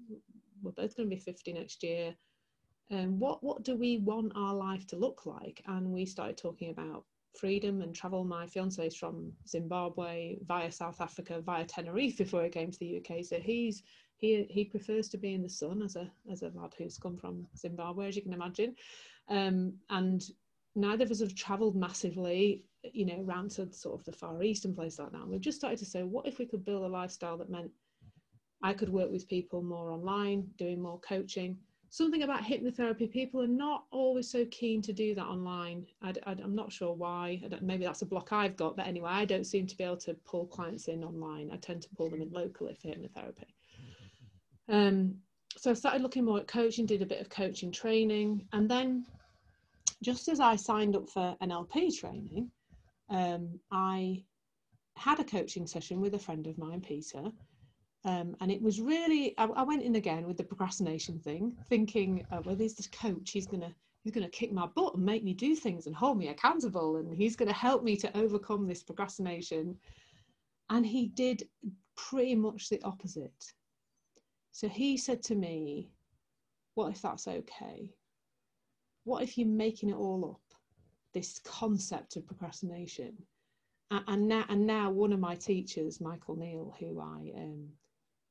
we're 0.62 0.72
both 0.72 0.98
going 0.98 1.10
to 1.10 1.16
be 1.16 1.22
50 1.22 1.54
next 1.54 1.84
year. 1.84 2.14
And 2.90 3.06
um, 3.06 3.20
what 3.20 3.44
what 3.44 3.64
do 3.64 3.76
we 3.76 4.00
want 4.00 4.34
our 4.36 4.56
life 4.56 4.88
to 4.88 4.96
look 4.98 5.28
like? 5.28 5.62
And 5.68 5.92
we 5.92 6.08
started 6.08 6.38
talking 6.38 6.72
about 6.72 7.06
freedom 7.38 7.82
and 7.82 7.94
travel. 7.96 8.24
My 8.24 8.48
fiance 8.48 8.86
is 8.86 8.96
from 8.96 9.32
Zimbabwe 9.48 10.38
via 10.46 10.72
South 10.72 11.02
Africa 11.02 11.42
via 11.42 11.66
Tenerife 11.66 12.18
before 12.18 12.44
he 12.44 12.50
came 12.50 12.72
to 12.72 12.80
the 12.80 12.98
UK. 12.98 13.24
So 13.24 13.40
he's 13.40 13.84
he 14.18 14.46
he 14.50 14.66
prefers 14.66 15.10
to 15.10 15.18
be 15.18 15.34
in 15.34 15.44
the 15.44 15.50
sun 15.50 15.82
as 15.82 15.96
a 15.96 16.10
as 16.32 16.42
a 16.42 16.50
lad 16.50 16.74
who's 16.78 16.98
come 16.98 17.18
from 17.18 17.48
Zimbabwe, 17.58 18.08
as 18.08 18.16
you 18.16 18.22
can 18.22 18.34
imagine. 18.34 18.76
Um, 19.30 19.74
and 19.90 20.24
neither 20.76 21.04
of 21.04 21.12
us 21.12 21.20
have 21.20 21.36
travelled 21.36 21.76
massively, 21.76 22.66
you 22.84 23.06
know, 23.06 23.24
around 23.24 23.52
to 23.52 23.72
sort 23.72 24.00
of 24.00 24.06
the 24.06 24.12
Far 24.12 24.42
East 24.44 24.66
and 24.66 24.76
places 24.76 25.00
like 25.00 25.12
that. 25.12 25.22
And 25.22 25.30
we've 25.30 25.42
just 25.42 25.60
started 25.60 25.80
to 25.80 25.86
say, 25.86 26.04
what 26.04 26.28
if 26.28 26.40
we 26.40 26.46
could 26.46 26.66
build 26.66 26.84
a 26.84 26.88
lifestyle 26.88 27.38
that 27.38 27.50
meant 27.50 27.72
I 28.62 28.74
could 28.74 28.90
work 28.90 29.12
with 29.12 29.28
people 29.28 29.62
more 29.62 29.92
online, 29.92 30.48
doing 30.58 30.82
more 30.82 31.00
coaching. 31.00 31.58
Something 31.92 32.22
about 32.22 32.44
hypnotherapy, 32.44 33.10
people 33.10 33.42
are 33.42 33.48
not 33.48 33.86
always 33.90 34.30
so 34.30 34.46
keen 34.52 34.82
to 34.84 34.94
do 34.94 35.16
that 35.16 35.26
online. 35.26 35.88
I, 36.04 36.14
am 36.26 36.54
not 36.54 36.72
sure 36.72 36.94
why. 36.94 37.42
maybe 37.62 37.84
that's 37.84 38.04
a 38.04 38.06
block 38.06 38.32
I've 38.32 38.56
got, 38.56 38.76
but 38.76 38.86
anyway, 38.86 39.10
I 39.10 39.26
don't 39.26 39.46
seem 39.46 39.66
to 39.66 39.76
be 39.76 39.84
able 39.84 39.98
to 39.98 40.14
pull 40.26 40.46
clients 40.46 40.88
in 40.88 41.04
online. 41.04 41.50
I 41.52 41.58
tend 41.58 41.82
to 41.82 41.90
pull 41.98 42.10
them 42.10 42.22
in 42.22 42.32
locally 42.32 42.76
for 42.76 42.88
hypnotherapy. 42.88 43.46
Um, 44.72 45.16
so 45.58 45.72
I 45.72 45.74
started 45.74 46.04
looking 46.04 46.26
more 46.26 46.38
at 46.38 46.48
coaching, 46.48 46.86
did 46.86 47.02
a 47.02 47.06
bit 47.08 47.20
of 47.20 47.28
coaching 47.28 47.72
training, 47.72 48.46
and 48.54 48.70
then 48.70 49.04
just 50.04 50.28
as 50.30 50.40
I 50.40 50.56
signed 50.56 50.96
up 50.96 51.10
for 51.10 51.36
NLP 51.42 52.00
training, 52.00 52.52
um, 53.10 53.60
I 53.72 54.24
had 54.96 55.20
a 55.20 55.24
coaching 55.24 55.66
session 55.66 56.02
with 56.02 56.14
a 56.14 56.20
friend 56.20 56.46
of 56.48 56.58
mine, 56.58 56.82
Peter. 56.82 57.32
Um, 58.06 58.36
and 58.40 58.52
it 58.52 58.62
was 58.62 58.80
really, 58.80 59.38
I, 59.38 59.46
I, 59.46 59.64
went 59.64 59.84
in 59.84 59.96
again 59.96 60.26
with 60.26 60.38
the 60.38 60.44
procrastination 60.44 61.20
thing, 61.20 61.58
thinking, 61.68 62.26
oh, 62.32 62.42
well, 62.46 62.56
there's 62.56 62.76
this 62.76 62.88
coach, 62.88 63.32
he's 63.32 63.48
going 63.48 63.62
to 63.62 63.74
he's 64.04 64.14
going 64.14 64.26
to 64.26 64.32
kick 64.32 64.54
my 64.54 64.66
butt 64.66 64.96
and 64.96 65.04
make 65.04 65.26
me 65.26 65.34
do 65.34 65.56
things 65.56 65.86
and 65.86 65.94
hold 65.94 66.18
me 66.18 66.30
accountable 66.30 66.96
and 66.96 67.14
he's 67.14 67.36
going 67.36 67.50
to 67.50 67.54
help 67.54 67.84
me 67.84 67.98
to 67.98 68.18
overcome 68.18 68.66
this 68.66 68.82
procrastination 68.82 69.76
and 70.70 70.86
he 70.86 71.08
did 71.08 71.44
pretty 71.98 72.36
much 72.36 72.70
the 72.70 72.82
opposite 72.84 73.54
So 74.52 74.68
he 74.70 74.98
said 74.98 75.22
to 75.24 75.36
me, 75.36 75.90
What 76.76 76.92
if 76.92 77.02
that's 77.02 77.28
okay? 77.28 77.94
What 79.04 79.24
if 79.24 79.38
you're 79.38 79.48
making 79.48 79.90
it 79.90 79.96
all 79.96 80.32
up? 80.32 80.58
This 81.14 81.40
concept 81.40 82.16
of 82.16 82.28
procrastination. 82.28 83.18
And 83.92 84.28
now, 84.28 84.46
and 84.50 84.68
now 84.68 84.92
one 84.92 85.12
of 85.12 85.20
my 85.20 85.36
teachers, 85.36 86.00
Michael 86.00 86.36
Neill, 86.36 86.76
who 86.80 87.00
I 87.00 87.32
um, 87.36 87.70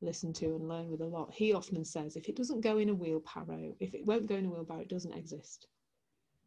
listen 0.00 0.33
to 0.33 0.55
and 0.55 0.69
learn 0.69 0.90
with 0.90 1.00
a 1.00 1.07
lot, 1.07 1.33
he 1.33 1.52
often 1.52 1.85
says, 1.85 2.17
if 2.17 2.28
it 2.28 2.37
doesn't 2.37 2.61
go 2.61 2.78
in 2.78 2.88
a 2.88 2.95
wheelbarrow, 2.95 3.75
if 3.81 3.95
it 3.95 4.07
won't 4.07 4.26
go 4.26 4.37
in 4.37 4.47
a 4.47 4.49
wheelbarrow, 4.49 4.81
it 4.81 4.88
doesn't 4.88 5.12
exist. 5.12 5.67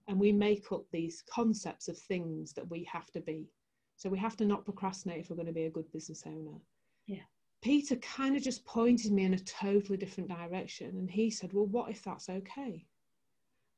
And 0.08 0.20
we 0.20 0.32
make 0.32 0.72
up 0.72 0.86
these 0.92 1.24
concepts 1.30 1.88
of 1.88 1.98
things 1.98 2.54
that 2.54 2.70
we 2.70 2.84
have 2.86 3.12
to 3.12 3.22
be. 3.22 3.50
So 3.98 4.10
we 4.10 4.18
have 4.20 4.38
to 4.38 4.46
not 4.46 4.66
procrastinate 4.66 5.20
if 5.20 5.30
we're 5.30 5.36
going 5.36 5.46
to 5.46 5.54
be 5.54 5.66
a 5.66 5.70
good 5.70 5.92
business 5.92 6.24
owner. 6.26 6.60
Yeah. 7.06 7.24
Peter 7.62 7.96
kind 7.98 8.36
of 8.36 8.42
just 8.42 8.66
pointed 8.66 9.12
me 9.12 9.26
in 9.26 9.36
a 9.36 9.40
totally 9.40 9.98
different 9.98 10.30
direction. 10.30 10.98
And 10.98 11.10
he 11.10 11.30
said, 11.30 11.54
Well, 11.54 11.68
what 11.68 11.92
if 11.92 12.04
that's 12.04 12.30
okay? 12.30 12.86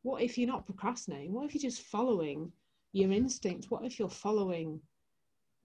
What 0.03 0.21
if 0.21 0.37
you're 0.37 0.47
not 0.47 0.65
procrastinating? 0.65 1.33
What 1.33 1.45
if 1.45 1.53
you're 1.53 1.69
just 1.69 1.81
following 1.81 2.51
your 2.93 3.11
instinct? 3.11 3.69
What 3.69 3.85
if 3.85 3.99
you're 3.99 4.09
following 4.09 4.79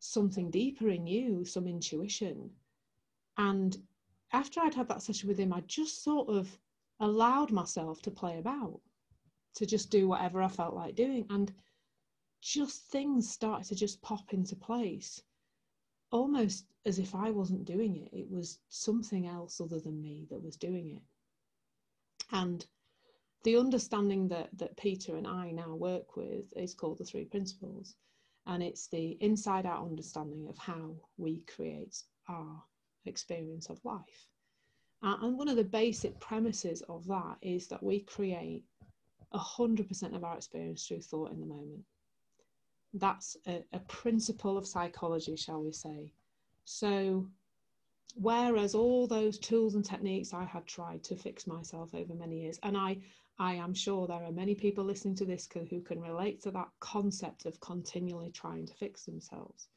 something 0.01 0.51
deeper 0.51 0.89
in 0.89 1.07
you, 1.07 1.45
some 1.45 1.69
intuition? 1.69 2.51
And 3.37 3.77
after 4.33 4.61
I'd 4.61 4.75
had 4.75 4.89
that 4.89 5.03
session 5.03 5.29
with 5.29 5.39
him, 5.39 5.53
I 5.53 5.61
just 5.63 6.03
sort 6.03 6.29
of 6.29 6.59
allowed 7.01 7.51
myself 7.51 8.03
to 8.03 8.11
play 8.11 8.39
about, 8.39 8.81
to 9.55 9.67
just 9.67 9.91
do 9.91 10.09
whatever 10.09 10.43
I 10.43 10.49
felt 10.49 10.75
like 10.75 10.95
doing. 10.95 11.27
And 11.31 11.53
just 12.41 12.83
things 12.85 13.29
started 13.29 13.67
to 13.69 13.75
just 13.75 14.01
pop 14.03 14.33
into 14.33 14.55
place 14.57 15.23
almost 16.11 16.67
as 16.87 16.99
if 16.99 17.15
I 17.15 17.31
wasn't 17.31 17.65
doing 17.65 17.97
it. 17.97 18.17
It 18.17 18.31
was 18.31 18.61
something 18.69 19.27
else 19.27 19.61
other 19.61 19.81
than 19.81 20.01
me 20.01 20.27
that 20.31 20.43
was 20.43 20.57
doing 20.57 20.97
it. 20.97 21.03
And 22.33 22.65
the 23.45 23.57
understanding 23.57 24.29
that, 24.29 24.49
that 24.59 24.77
Peter 24.77 25.17
and 25.17 25.27
I 25.27 25.51
now 25.51 25.75
work 25.75 26.17
with 26.17 26.53
is 26.57 26.75
called 26.75 26.99
the 26.99 27.05
three 27.05 27.25
principles. 27.25 27.95
And 28.47 28.63
it's 28.63 28.89
the 28.89 29.19
inside 29.21 29.67
out 29.67 29.85
understanding 29.85 30.49
of 30.49 30.57
how 30.57 30.97
we 31.19 31.41
create 31.43 32.03
our 32.29 32.63
experience 33.05 33.69
of 33.69 33.85
life. 33.85 34.27
Uh, 35.03 35.17
and 35.23 35.39
one 35.39 35.49
of 35.49 35.57
the 35.57 35.65
basic 35.65 36.19
premises 36.19 36.83
of 36.89 37.07
that 37.07 37.37
is 37.41 37.69
that 37.69 37.83
we 37.83 38.01
create 38.01 38.65
100% 39.35 40.15
of 40.15 40.25
our 40.25 40.37
experience 40.37 40.87
through 40.87 41.01
thought 41.01 41.31
in 41.31 41.41
the 41.41 41.47
moment 41.47 41.85
that's 42.95 43.37
a, 43.47 43.63
a 43.73 43.79
principle 43.81 44.57
of 44.57 44.67
psychology, 44.67 45.37
shall 45.37 45.63
we 45.63 45.73
say. 45.73 46.13
So, 46.65 47.27
whereas 48.15 48.75
all 48.75 49.07
those 49.07 49.39
tools 49.39 49.75
and 49.75 49.85
techniques 49.85 50.33
I 50.33 50.45
had 50.45 50.67
tried 50.67 51.05
to 51.05 51.17
fix 51.17 51.47
myself 51.47 51.95
over 51.95 52.15
many 52.15 52.41
years, 52.43 52.59
and 52.63 52.77
I, 52.77 52.99
I 53.39 53.55
am 53.55 53.75
sure 53.75 54.07
there 54.07 54.25
are 54.25 54.33
many 54.33 54.55
people 54.55 54.85
listening 54.85 55.15
to 55.17 55.25
this 55.25 55.49
who 55.71 55.81
can 55.81 56.01
relate 56.01 56.43
to 56.43 56.51
that 56.53 56.69
concept 56.81 57.47
of 57.47 57.61
continually 57.61 58.31
trying 58.31 58.67
to 58.67 58.75
fix 58.75 59.05
themselves, 59.05 59.69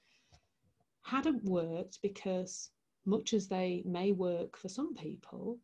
hadn't 1.04 1.44
worked 1.44 2.01
because, 2.01 2.72
much 3.05 3.34
as 3.34 3.48
they 3.48 3.84
may 3.86 4.12
work 4.12 4.58
for 4.58 4.70
some 4.70 4.93
people, 4.96 5.60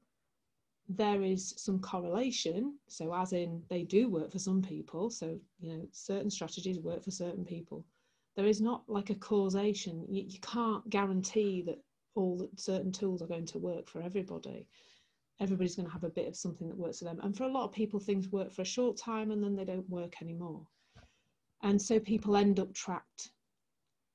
there 0.90 1.22
is 1.22 1.54
some 1.58 1.80
correlation. 1.80 2.78
So, 2.88 3.14
as 3.14 3.34
in, 3.34 3.62
they 3.70 3.84
do 3.84 4.10
work 4.10 4.32
for 4.32 4.40
some 4.40 4.62
people. 4.62 5.10
So, 5.10 5.40
you 5.60 5.74
know, 5.74 5.88
certain 5.92 6.30
strategies 6.30 6.80
work 6.80 7.04
for 7.04 7.12
certain 7.12 7.46
people. 7.46 7.86
There 8.36 8.46
is 8.46 8.62
not 8.62 8.84
like 8.88 9.10
a 9.10 9.16
causation. 9.16 10.06
You, 10.08 10.24
you 10.28 10.40
can't 10.40 10.88
guarantee 10.90 11.62
that 11.64 11.80
all 12.16 12.38
that 12.38 12.60
certain 12.60 12.92
tools 12.92 13.22
are 13.22 13.28
going 13.28 13.46
to 13.48 13.60
work 13.60 13.88
for 13.88 14.02
everybody. 14.02 14.68
Everybody's 15.40 15.76
going 15.76 15.88
to 15.88 15.94
have 15.94 16.04
a 16.04 16.10
bit 16.10 16.28
of 16.28 16.36
something 16.36 16.68
that 16.68 16.78
works 16.78 17.00
for 17.00 17.06
them. 17.06 17.20
And 17.22 17.36
for 17.38 17.44
a 17.44 17.52
lot 17.52 17.66
of 17.66 17.72
people, 17.72 18.00
things 18.00 18.32
work 18.32 18.52
for 18.52 18.64
a 18.64 18.66
short 18.66 18.98
time 18.98 19.32
and 19.32 19.44
then 19.44 19.56
they 19.56 19.66
don't 19.66 19.90
work 19.90 20.22
anymore. 20.22 20.66
And 21.62 21.80
so 21.82 22.00
people 22.00 22.36
end 22.36 22.60
up 22.60 22.74
trapped. 22.74 23.32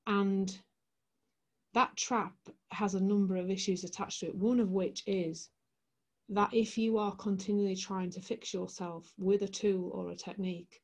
And 0.07 0.57
that 1.73 1.95
trap 1.97 2.35
has 2.69 2.95
a 2.95 3.03
number 3.03 3.35
of 3.35 3.49
issues 3.49 3.83
attached 3.83 4.19
to 4.19 4.27
it, 4.27 4.35
one 4.35 4.59
of 4.59 4.71
which 4.71 5.03
is 5.07 5.49
that 6.29 6.53
if 6.53 6.77
you 6.77 6.97
are 6.97 7.15
continually 7.15 7.75
trying 7.75 8.09
to 8.11 8.21
fix 8.21 8.53
yourself 8.53 9.13
with 9.17 9.41
a 9.41 9.47
tool 9.47 9.89
or 9.93 10.11
a 10.11 10.15
technique 10.15 10.81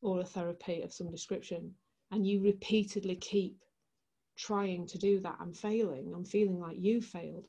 or 0.00 0.20
a 0.20 0.24
therapy 0.24 0.82
of 0.82 0.92
some 0.92 1.10
description, 1.10 1.74
and 2.10 2.26
you 2.26 2.42
repeatedly 2.42 3.16
keep 3.16 3.56
trying 4.36 4.86
to 4.86 4.98
do 4.98 5.20
that 5.20 5.38
and 5.40 5.56
failing 5.56 6.12
and 6.14 6.28
feeling 6.28 6.58
like 6.58 6.76
you 6.78 7.00
failed, 7.00 7.46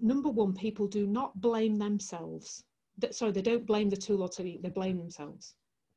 number 0.00 0.28
one, 0.28 0.54
people 0.54 0.86
do 0.86 1.06
not 1.06 1.40
blame 1.40 1.76
themselves. 1.76 2.64
Sorry, 3.10 3.32
they 3.32 3.42
don't 3.42 3.66
blame 3.66 3.90
the 3.90 3.96
tool 3.96 4.22
or 4.22 4.28
technique, 4.28 4.62
they 4.62 4.68
blame 4.68 4.98
themselves. 4.98 5.54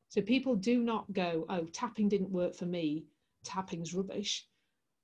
So 0.08 0.22
people 0.22 0.56
do 0.56 0.82
not 0.82 1.12
go, 1.12 1.44
oh, 1.48 1.66
tapping 1.66 2.08
didn't 2.08 2.30
work 2.30 2.54
for 2.54 2.66
me, 2.66 3.04
tapping's 3.44 3.94
rubbish. 3.94 4.46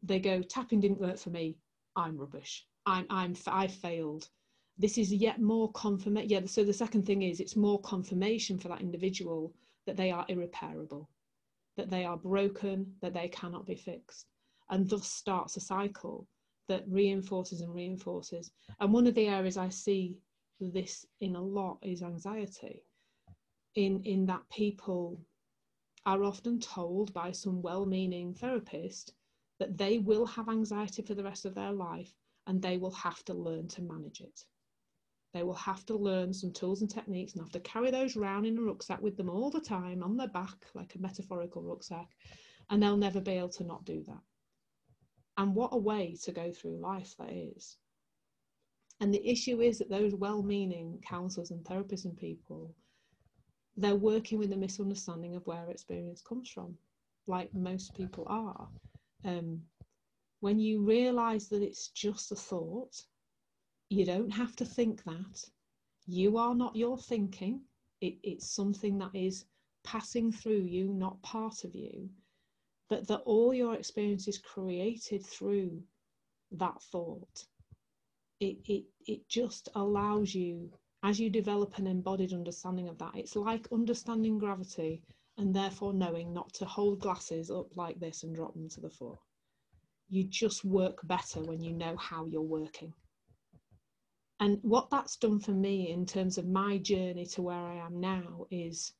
They 0.04 0.20
go, 0.20 0.42
tapping 0.42 0.80
didn't 0.80 1.00
work 1.00 1.18
for 1.18 1.30
me, 1.30 1.56
I'm 1.96 2.16
rubbish. 2.16 2.66
I'm, 2.86 3.06
I'm, 3.10 3.34
I 3.46 3.66
failed 3.66 4.28
this 4.76 4.98
is 4.98 5.12
yet 5.12 5.40
more 5.40 5.70
confirmation. 5.72 6.28
Yeah, 6.28 6.46
so 6.46 6.64
the 6.64 6.72
second 6.72 7.06
thing 7.06 7.22
is 7.22 7.40
it's 7.40 7.56
more 7.56 7.80
confirmation 7.80 8.58
for 8.58 8.68
that 8.68 8.80
individual 8.80 9.54
that 9.86 9.96
they 9.96 10.10
are 10.10 10.24
irreparable, 10.28 11.08
that 11.76 11.90
they 11.90 12.04
are 12.04 12.16
broken, 12.16 12.92
that 13.00 13.14
they 13.14 13.28
cannot 13.28 13.66
be 13.66 13.76
fixed, 13.76 14.26
and 14.70 14.88
thus 14.88 15.06
starts 15.06 15.56
a 15.56 15.60
cycle 15.60 16.26
that 16.68 16.84
reinforces 16.88 17.60
and 17.60 17.74
reinforces. 17.74 18.50
And 18.80 18.92
one 18.92 19.06
of 19.06 19.14
the 19.14 19.28
areas 19.28 19.56
I 19.56 19.68
see 19.68 20.16
this 20.60 21.06
in 21.20 21.36
a 21.36 21.42
lot 21.42 21.78
is 21.82 22.02
anxiety, 22.02 22.82
in 23.76 24.02
in 24.02 24.26
that 24.26 24.42
people 24.50 25.20
are 26.06 26.24
often 26.24 26.58
told 26.58 27.12
by 27.14 27.30
some 27.30 27.62
well-meaning 27.62 28.34
therapist 28.34 29.14
that 29.64 29.78
they 29.78 29.98
will 29.98 30.26
have 30.26 30.50
anxiety 30.50 31.00
for 31.00 31.14
the 31.14 31.24
rest 31.24 31.46
of 31.46 31.54
their 31.54 31.72
life 31.72 32.12
and 32.46 32.60
they 32.60 32.76
will 32.76 32.90
have 32.90 33.24
to 33.24 33.32
learn 33.32 33.66
to 33.66 33.80
manage 33.80 34.20
it. 34.20 34.44
They 35.32 35.42
will 35.42 35.54
have 35.54 35.86
to 35.86 35.96
learn 35.96 36.34
some 36.34 36.52
tools 36.52 36.82
and 36.82 36.90
techniques 36.90 37.32
and 37.32 37.40
have 37.40 37.52
to 37.52 37.60
carry 37.60 37.90
those 37.90 38.14
around 38.14 38.44
in 38.44 38.58
a 38.58 38.60
rucksack 38.60 39.00
with 39.00 39.16
them 39.16 39.30
all 39.30 39.50
the 39.50 39.62
time 39.62 40.02
on 40.02 40.18
their 40.18 40.28
back, 40.28 40.66
like 40.74 40.94
a 40.94 40.98
metaphorical 40.98 41.62
rucksack, 41.62 42.10
and 42.68 42.82
they'll 42.82 42.98
never 42.98 43.22
be 43.22 43.32
able 43.32 43.48
to 43.48 43.64
not 43.64 43.86
do 43.86 44.02
that. 44.06 44.20
And 45.38 45.54
what 45.54 45.72
a 45.72 45.78
way 45.78 46.14
to 46.24 46.32
go 46.32 46.52
through 46.52 46.76
life 46.76 47.14
that 47.18 47.32
is. 47.32 47.78
And 49.00 49.14
the 49.14 49.26
issue 49.26 49.62
is 49.62 49.78
that 49.78 49.88
those 49.88 50.14
well 50.14 50.42
meaning 50.42 51.02
counselors 51.08 51.52
and 51.52 51.64
therapists 51.64 52.04
and 52.04 52.18
people, 52.18 52.74
they're 53.78 53.96
working 53.96 54.38
with 54.38 54.52
a 54.52 54.56
misunderstanding 54.58 55.34
of 55.34 55.46
where 55.46 55.70
experience 55.70 56.20
comes 56.20 56.50
from, 56.50 56.76
like 57.26 57.52
most 57.54 57.94
people 57.94 58.24
are. 58.28 58.68
Um, 59.24 59.62
when 60.40 60.58
you 60.58 60.82
realize 60.84 61.48
that 61.48 61.62
it's 61.62 61.88
just 61.88 62.32
a 62.32 62.36
thought 62.36 63.04
you 63.88 64.04
don't 64.04 64.30
have 64.30 64.56
to 64.56 64.64
think 64.64 65.04
that. 65.04 65.44
You 66.06 66.36
are 66.36 66.54
not 66.54 66.76
your 66.76 66.98
thinking. 66.98 67.60
It, 68.00 68.18
it's 68.22 68.50
something 68.50 68.98
that 68.98 69.14
is 69.14 69.44
passing 69.84 70.32
through 70.32 70.62
you, 70.62 70.92
not 70.92 71.22
part 71.22 71.64
of 71.64 71.74
you. 71.74 72.10
But 72.88 73.06
that 73.08 73.20
all 73.20 73.54
your 73.54 73.74
experience 73.74 74.28
is 74.28 74.38
created 74.38 75.24
through 75.24 75.82
that 76.52 76.82
thought. 76.82 77.46
It, 78.40 78.58
it, 78.66 78.84
it 79.06 79.28
just 79.28 79.68
allows 79.74 80.34
you, 80.34 80.70
as 81.02 81.20
you 81.20 81.30
develop 81.30 81.78
an 81.78 81.86
embodied 81.86 82.32
understanding 82.32 82.88
of 82.88 82.98
that, 82.98 83.12
it's 83.14 83.36
like 83.36 83.68
understanding 83.72 84.38
gravity 84.38 85.02
and 85.36 85.54
therefore 85.54 85.92
knowing 85.92 86.32
not 86.32 86.52
to 86.54 86.64
hold 86.64 87.00
glasses 87.00 87.50
up 87.50 87.76
like 87.76 87.98
this 87.98 88.22
and 88.22 88.34
drop 88.34 88.54
them 88.54 88.68
to 88.68 88.80
the 88.80 88.90
floor. 88.90 89.18
You 90.08 90.24
just 90.24 90.64
work 90.64 91.00
better 91.04 91.40
when 91.42 91.60
you 91.60 91.72
know 91.72 91.96
how 91.96 92.26
you're 92.26 92.42
working. 92.42 92.92
And 94.40 94.58
what 94.62 94.90
that's 94.90 95.16
done 95.16 95.40
for 95.40 95.52
me 95.52 95.90
in 95.90 96.06
terms 96.06 96.38
of 96.38 96.46
my 96.46 96.78
journey 96.78 97.24
to 97.26 97.42
where 97.42 97.56
I 97.56 97.76
am 97.76 98.00
now 98.00 98.46
is, 98.50 98.92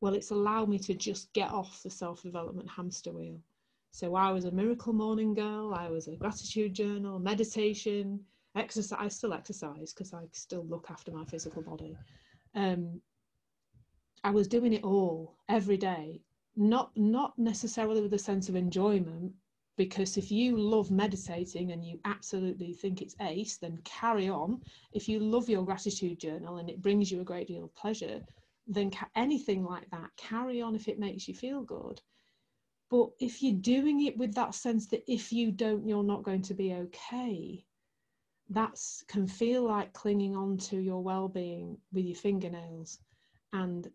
well, 0.00 0.14
it's 0.14 0.30
allowed 0.30 0.68
me 0.68 0.78
to 0.80 0.94
just 0.94 1.32
get 1.32 1.50
off 1.50 1.82
the 1.82 1.90
self 1.90 2.22
development 2.22 2.68
hamster 2.68 3.12
wheel. 3.12 3.40
So 3.90 4.14
I 4.14 4.30
was 4.32 4.44
a 4.44 4.50
miracle 4.50 4.92
morning 4.92 5.34
girl, 5.34 5.72
I 5.74 5.88
was 5.88 6.08
a 6.08 6.16
gratitude 6.16 6.74
journal, 6.74 7.18
meditation, 7.18 8.20
exercise. 8.54 8.98
I 9.00 9.08
still 9.08 9.32
exercise 9.32 9.92
because 9.92 10.12
I 10.12 10.24
still 10.32 10.66
look 10.66 10.88
after 10.90 11.12
my 11.12 11.24
physical 11.24 11.62
body. 11.62 11.96
Um, 12.54 13.00
I 14.26 14.30
was 14.30 14.48
doing 14.48 14.72
it 14.72 14.82
all 14.82 15.36
every 15.48 15.76
day, 15.76 16.20
not 16.56 16.90
not 16.96 17.38
necessarily 17.38 18.00
with 18.00 18.12
a 18.12 18.18
sense 18.18 18.48
of 18.48 18.56
enjoyment, 18.56 19.32
because 19.76 20.16
if 20.16 20.32
you 20.32 20.56
love 20.56 20.90
meditating 20.90 21.70
and 21.70 21.84
you 21.84 22.00
absolutely 22.04 22.72
think 22.72 23.00
it's 23.00 23.14
ace, 23.20 23.56
then 23.56 23.78
carry 23.84 24.28
on. 24.28 24.62
If 24.90 25.08
you 25.08 25.20
love 25.20 25.48
your 25.48 25.64
gratitude 25.64 26.18
journal 26.18 26.56
and 26.56 26.68
it 26.68 26.82
brings 26.82 27.08
you 27.08 27.20
a 27.20 27.24
great 27.24 27.46
deal 27.46 27.62
of 27.62 27.74
pleasure, 27.76 28.20
then 28.66 28.90
ca- 28.90 29.08
anything 29.14 29.64
like 29.64 29.88
that, 29.90 30.10
carry 30.16 30.60
on 30.60 30.74
if 30.74 30.88
it 30.88 30.98
makes 30.98 31.28
you 31.28 31.34
feel 31.34 31.62
good. 31.62 32.02
But 32.90 33.10
if 33.20 33.44
you're 33.44 33.62
doing 33.76 34.06
it 34.06 34.18
with 34.18 34.34
that 34.34 34.56
sense 34.56 34.88
that 34.88 35.04
if 35.06 35.32
you 35.32 35.52
don't, 35.52 35.86
you're 35.86 36.02
not 36.02 36.24
going 36.24 36.42
to 36.42 36.54
be 36.54 36.74
okay, 36.74 37.64
that 38.50 38.76
can 39.06 39.28
feel 39.28 39.62
like 39.62 39.92
clinging 39.92 40.34
on 40.34 40.56
to 40.70 40.78
your 40.78 41.00
well-being 41.00 41.78
with 41.92 42.06
your 42.06 42.16
fingernails 42.16 42.98
and 43.52 43.88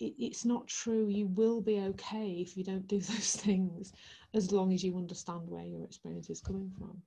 it, 0.00 0.14
it's 0.18 0.44
not 0.44 0.66
true 0.66 1.08
you 1.08 1.26
will 1.28 1.60
be 1.60 1.78
okay 1.80 2.38
if 2.40 2.56
you 2.56 2.64
don't 2.64 2.86
do 2.88 2.98
those 3.00 3.36
things 3.36 3.92
as 4.34 4.52
long 4.52 4.72
as 4.72 4.82
you 4.82 4.96
understand 4.96 5.42
where 5.48 5.64
your 5.64 5.84
experience 5.84 6.30
is 6.30 6.40
coming 6.40 6.70
from 6.78 7.00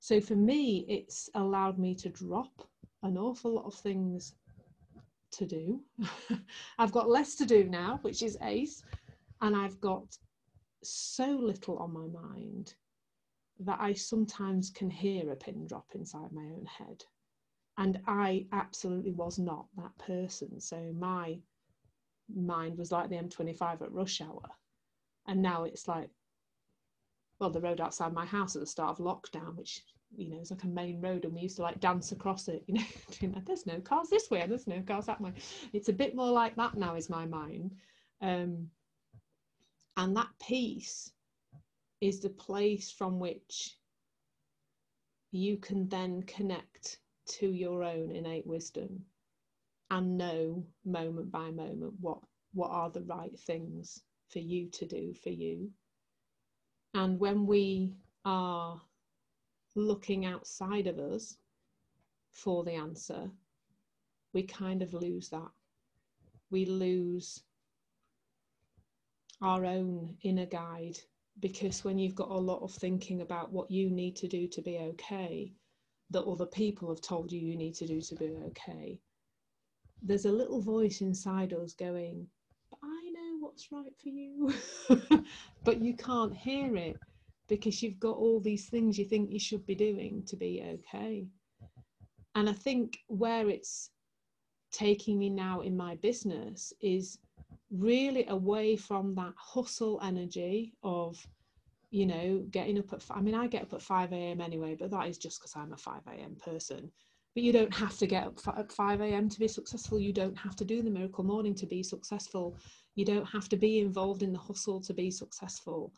so 0.00 0.20
for 0.20 0.36
me 0.36 0.84
it's 0.88 1.30
allowed 1.34 1.78
me 1.78 1.94
to 1.94 2.08
drop 2.08 2.68
an 3.02 3.16
awful 3.16 3.54
lot 3.54 3.66
of 3.66 3.74
things 3.74 4.34
to 5.30 5.46
do 5.46 5.80
i've 6.78 6.92
got 6.92 7.08
less 7.08 7.34
to 7.34 7.44
do 7.44 7.64
now 7.64 7.98
which 8.02 8.22
is 8.22 8.38
ace 8.42 8.82
and 9.40 9.56
i've 9.56 9.80
got 9.80 10.16
so 10.82 11.26
little 11.26 11.78
on 11.78 11.92
my 11.92 12.06
mind 12.06 12.74
that 13.60 13.78
I 13.80 13.92
sometimes 13.92 14.70
can 14.70 14.90
hear 14.90 15.30
a 15.30 15.36
pin 15.36 15.66
drop 15.66 15.86
inside 15.94 16.32
my 16.32 16.42
own 16.42 16.66
head. 16.66 17.04
And 17.78 18.00
I 18.06 18.46
absolutely 18.52 19.12
was 19.12 19.38
not 19.38 19.66
that 19.76 19.96
person. 19.98 20.60
So 20.60 20.92
my 20.98 21.38
mind 22.34 22.78
was 22.78 22.92
like 22.92 23.08
the 23.08 23.16
M25 23.16 23.82
at 23.82 23.92
rush 23.92 24.20
hour. 24.20 24.42
And 25.26 25.42
now 25.42 25.64
it's 25.64 25.88
like, 25.88 26.10
well, 27.38 27.50
the 27.50 27.60
road 27.60 27.80
outside 27.80 28.12
my 28.12 28.26
house 28.26 28.54
at 28.54 28.60
the 28.60 28.66
start 28.66 28.98
of 28.98 29.04
lockdown, 29.04 29.56
which, 29.56 29.82
you 30.16 30.30
know, 30.30 30.40
is 30.40 30.50
like 30.50 30.64
a 30.64 30.68
main 30.68 31.00
road, 31.00 31.24
and 31.24 31.34
we 31.34 31.42
used 31.42 31.56
to 31.56 31.62
like 31.62 31.80
dance 31.80 32.12
across 32.12 32.48
it, 32.48 32.64
you 32.68 33.28
know, 33.28 33.42
there's 33.46 33.66
no 33.66 33.80
cars 33.80 34.08
this 34.08 34.30
way, 34.30 34.40
and 34.40 34.50
there's 34.50 34.66
no 34.66 34.82
cars 34.82 35.06
that 35.06 35.20
way. 35.20 35.32
It's 35.72 35.88
a 35.88 35.92
bit 35.92 36.14
more 36.14 36.30
like 36.30 36.56
that 36.56 36.76
now, 36.76 36.94
is 36.94 37.10
my 37.10 37.26
mind. 37.26 37.74
Um, 38.20 38.68
and 39.96 40.16
that 40.16 40.28
peace 40.40 41.10
is 42.00 42.20
the 42.20 42.30
place 42.30 42.90
from 42.90 43.18
which 43.18 43.76
you 45.30 45.56
can 45.56 45.88
then 45.88 46.22
connect 46.22 46.98
to 47.26 47.48
your 47.48 47.82
own 47.82 48.10
innate 48.10 48.46
wisdom 48.46 49.04
and 49.94 50.18
know 50.18 50.66
moment 50.84 51.30
by 51.30 51.50
moment 51.50 51.92
what 52.00 52.18
what 52.52 52.70
are 52.70 52.90
the 52.90 53.02
right 53.02 53.38
things 53.40 54.02
for 54.28 54.40
you 54.40 54.68
to 54.70 54.86
do 54.86 55.12
for 55.12 55.30
you. 55.30 55.70
And 56.94 57.18
when 57.18 57.46
we 57.46 57.94
are 58.24 58.80
looking 59.76 60.24
outside 60.24 60.86
of 60.86 60.98
us 60.98 61.36
for 62.32 62.64
the 62.64 62.72
answer 62.72 63.30
we 64.32 64.42
kind 64.42 64.82
of 64.82 64.92
lose 64.92 65.30
that. 65.30 65.48
We 66.50 66.66
lose 66.66 67.44
our 69.40 69.64
own 69.64 70.16
inner 70.22 70.46
guide 70.46 70.98
because 71.40 71.84
when 71.84 71.98
you've 71.98 72.14
got 72.14 72.30
a 72.30 72.46
lot 72.50 72.62
of 72.62 72.72
thinking 72.72 73.20
about 73.20 73.52
what 73.52 73.70
you 73.70 73.90
need 73.90 74.16
to 74.16 74.28
do 74.28 74.48
to 74.48 74.62
be 74.62 74.78
okay 74.78 75.52
that 76.10 76.24
other 76.24 76.46
people 76.46 76.88
have 76.88 77.00
told 77.00 77.32
you 77.32 77.40
you 77.40 77.56
need 77.56 77.74
to 77.74 77.86
do 77.86 78.00
to 78.00 78.14
be 78.16 78.36
okay 78.46 79.00
there's 80.04 80.26
a 80.26 80.32
little 80.32 80.60
voice 80.60 81.00
inside 81.00 81.52
us 81.52 81.72
going 81.72 82.26
i 82.82 83.10
know 83.10 83.38
what's 83.40 83.72
right 83.72 83.92
for 84.02 84.08
you. 84.08 84.52
But 85.64 85.80
you 85.80 85.96
can't 85.96 86.36
hear 86.36 86.76
it 86.76 86.96
because 87.48 87.82
you've 87.82 87.98
got 87.98 88.16
all 88.16 88.40
these 88.40 88.68
things 88.68 88.98
you 88.98 89.06
think 89.06 89.30
you 89.30 89.38
should 89.38 89.66
be 89.66 89.74
doing 89.74 90.22
to 90.26 90.36
be 90.36 90.62
okay. 90.74 91.26
And 92.34 92.48
i 92.50 92.52
think 92.52 92.98
where 93.08 93.48
it's 93.48 93.90
taking 94.72 95.18
me 95.18 95.30
now 95.30 95.60
in 95.60 95.76
my 95.76 95.94
business 95.96 96.72
is 96.80 97.18
really 97.70 98.26
away 98.26 98.76
from 98.76 99.14
that 99.14 99.32
hustle 99.36 100.00
energy 100.02 100.74
of 100.82 101.26
you 101.90 102.06
know 102.06 102.44
getting 102.50 102.78
up 102.78 102.92
at 102.92 103.04
i 103.10 103.20
mean 103.20 103.34
i 103.34 103.46
get 103.46 103.62
up 103.62 103.72
at 103.72 103.82
5 103.82 104.12
a.m 104.12 104.40
anyway 104.40 104.76
but 104.78 104.90
that 104.90 105.08
is 105.08 105.16
just 105.16 105.40
because 105.40 105.54
i'm 105.56 105.72
a 105.72 105.76
5 105.76 106.00
a.m 106.08 106.36
person 106.44 106.90
but 107.34 107.42
you 107.42 107.52
don't 107.52 107.74
have 107.74 107.96
to 107.98 108.06
get 108.06 108.26
up 108.26 108.38
at 108.56 108.72
5 108.72 109.00
a.m 109.00 109.28
to 109.28 109.38
be 109.40 109.48
successful. 109.48 109.98
You 109.98 110.12
don't 110.12 110.38
have 110.38 110.56
to 110.56 110.64
do 110.64 110.82
the 110.82 110.90
miracle 110.90 111.24
morning 111.24 111.54
to 111.56 111.66
be 111.66 111.82
successful. 111.82 112.56
You 112.94 113.04
don't 113.04 113.26
have 113.26 113.48
to 113.48 113.56
be 113.56 113.80
involved 113.80 114.22
in 114.22 114.32
the 114.32 114.38
hustle 114.38 114.80
to 114.82 114.94
be 114.94 115.10
successful. 115.10 115.92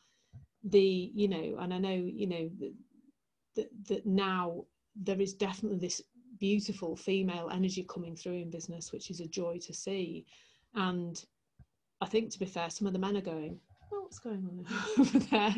The 0.64 1.12
you 1.14 1.28
know 1.28 1.56
and 1.60 1.72
i 1.72 1.78
know 1.78 1.94
you 1.94 2.26
know 2.26 2.50
that, 3.54 3.68
that 3.88 4.06
now 4.06 4.64
there 4.96 5.20
is 5.20 5.34
definitely 5.34 5.78
this 5.78 6.02
beautiful 6.38 6.96
female 6.96 7.50
energy 7.52 7.86
coming 7.88 8.16
through 8.16 8.34
in 8.34 8.50
business 8.50 8.92
which 8.92 9.10
is 9.10 9.20
a 9.20 9.26
joy 9.26 9.58
to 9.58 9.74
see. 9.74 10.24
And 10.74 11.22
I 12.00 12.06
think 12.06 12.30
to 12.30 12.38
be 12.38 12.46
fair, 12.46 12.68
some 12.70 12.86
of 12.86 12.92
the 12.92 12.98
men 12.98 13.16
are 13.16 13.22
going, 13.22 13.58
oh, 13.92 14.02
what's 14.02 14.18
going 14.18 14.46
on 14.46 14.66
over 14.98 15.18
there? 15.18 15.54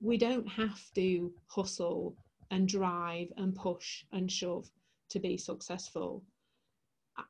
We 0.00 0.16
don't 0.18 0.46
have 0.48 0.80
to 0.94 1.32
hustle 1.48 2.16
and 2.50 2.68
drive 2.68 3.32
and 3.36 3.54
push 3.54 4.04
and 4.12 4.30
shove 4.30 4.70
to 5.12 5.20
be 5.20 5.36
successful. 5.36 6.22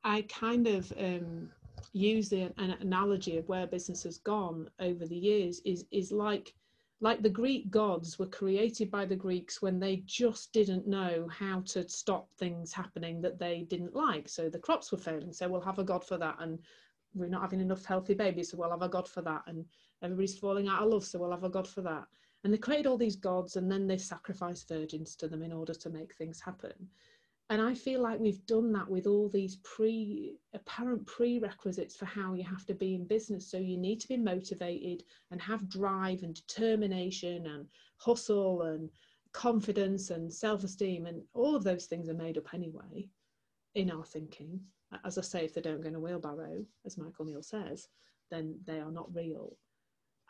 I 0.04 0.22
kind 0.22 0.66
of 0.66 0.92
um, 0.98 1.50
use 1.92 2.28
the, 2.28 2.52
an 2.58 2.76
analogy 2.80 3.36
of 3.38 3.48
where 3.48 3.66
business 3.66 4.04
has 4.04 4.18
gone 4.18 4.70
over 4.80 5.06
the 5.06 5.18
years 5.18 5.60
is 5.64 5.84
is 5.90 6.12
like 6.12 6.54
like 7.00 7.20
the 7.20 7.28
Greek 7.28 7.68
gods 7.68 8.16
were 8.16 8.26
created 8.26 8.88
by 8.88 9.04
the 9.04 9.16
Greeks 9.16 9.60
when 9.60 9.80
they 9.80 10.04
just 10.06 10.52
didn't 10.52 10.86
know 10.86 11.26
how 11.36 11.60
to 11.66 11.88
stop 11.88 12.32
things 12.34 12.72
happening 12.72 13.20
that 13.20 13.40
they 13.40 13.66
didn't 13.68 13.96
like. 13.96 14.28
So 14.28 14.48
the 14.48 14.60
crops 14.60 14.92
were 14.92 14.98
failing, 14.98 15.32
so 15.32 15.48
we'll 15.48 15.60
have 15.62 15.80
a 15.80 15.84
god 15.84 16.04
for 16.04 16.16
that, 16.18 16.36
and 16.38 16.60
we're 17.12 17.28
not 17.28 17.42
having 17.42 17.60
enough 17.60 17.84
healthy 17.84 18.14
babies, 18.14 18.50
so 18.50 18.56
we'll 18.56 18.70
have 18.70 18.82
a 18.82 18.88
God 18.88 19.08
for 19.08 19.20
that. 19.22 19.42
And 19.48 19.64
everybody's 20.00 20.38
falling 20.38 20.68
out 20.68 20.82
of 20.82 20.90
love, 20.90 21.04
so 21.04 21.18
we'll 21.18 21.32
have 21.32 21.42
a 21.42 21.48
God 21.48 21.66
for 21.66 21.82
that. 21.82 22.04
And 22.44 22.52
they 22.52 22.58
created 22.58 22.86
all 22.86 22.98
these 22.98 23.16
gods 23.16 23.56
and 23.56 23.70
then 23.70 23.86
they 23.86 23.98
sacrificed 23.98 24.68
virgins 24.68 25.14
to 25.16 25.28
them 25.28 25.42
in 25.42 25.52
order 25.52 25.74
to 25.74 25.90
make 25.90 26.14
things 26.14 26.40
happen. 26.40 26.72
And 27.52 27.60
I 27.60 27.74
feel 27.74 28.00
like 28.00 28.18
we've 28.18 28.44
done 28.46 28.72
that 28.72 28.88
with 28.88 29.06
all 29.06 29.28
these 29.28 29.56
pre 29.56 30.38
apparent 30.54 31.06
prerequisites 31.06 31.94
for 31.94 32.06
how 32.06 32.32
you 32.32 32.44
have 32.44 32.64
to 32.66 32.74
be 32.74 32.94
in 32.94 33.06
business. 33.06 33.50
So 33.50 33.58
you 33.58 33.76
need 33.76 34.00
to 34.00 34.08
be 34.08 34.16
motivated 34.16 35.04
and 35.30 35.40
have 35.42 35.68
drive 35.68 36.22
and 36.22 36.34
determination 36.34 37.46
and 37.46 37.66
hustle 37.98 38.62
and 38.62 38.88
confidence 39.32 40.08
and 40.08 40.32
self-esteem 40.32 41.04
and 41.04 41.22
all 41.34 41.54
of 41.54 41.62
those 41.62 41.86
things 41.86 42.08
are 42.08 42.14
made 42.14 42.38
up 42.38 42.52
anyway 42.54 43.08
in 43.74 43.90
our 43.90 44.04
thinking 44.04 44.60
as 45.04 45.18
I 45.18 45.22
say, 45.22 45.44
if 45.44 45.54
they 45.54 45.60
don't 45.60 45.80
go 45.80 45.88
in 45.88 45.94
a 45.94 46.00
wheelbarrow, 46.00 46.64
as 46.84 46.98
Michael 46.98 47.24
Neill 47.24 47.42
says, 47.42 47.88
then 48.30 48.58
they 48.66 48.80
are 48.80 48.90
not 48.90 49.14
real. 49.14 49.56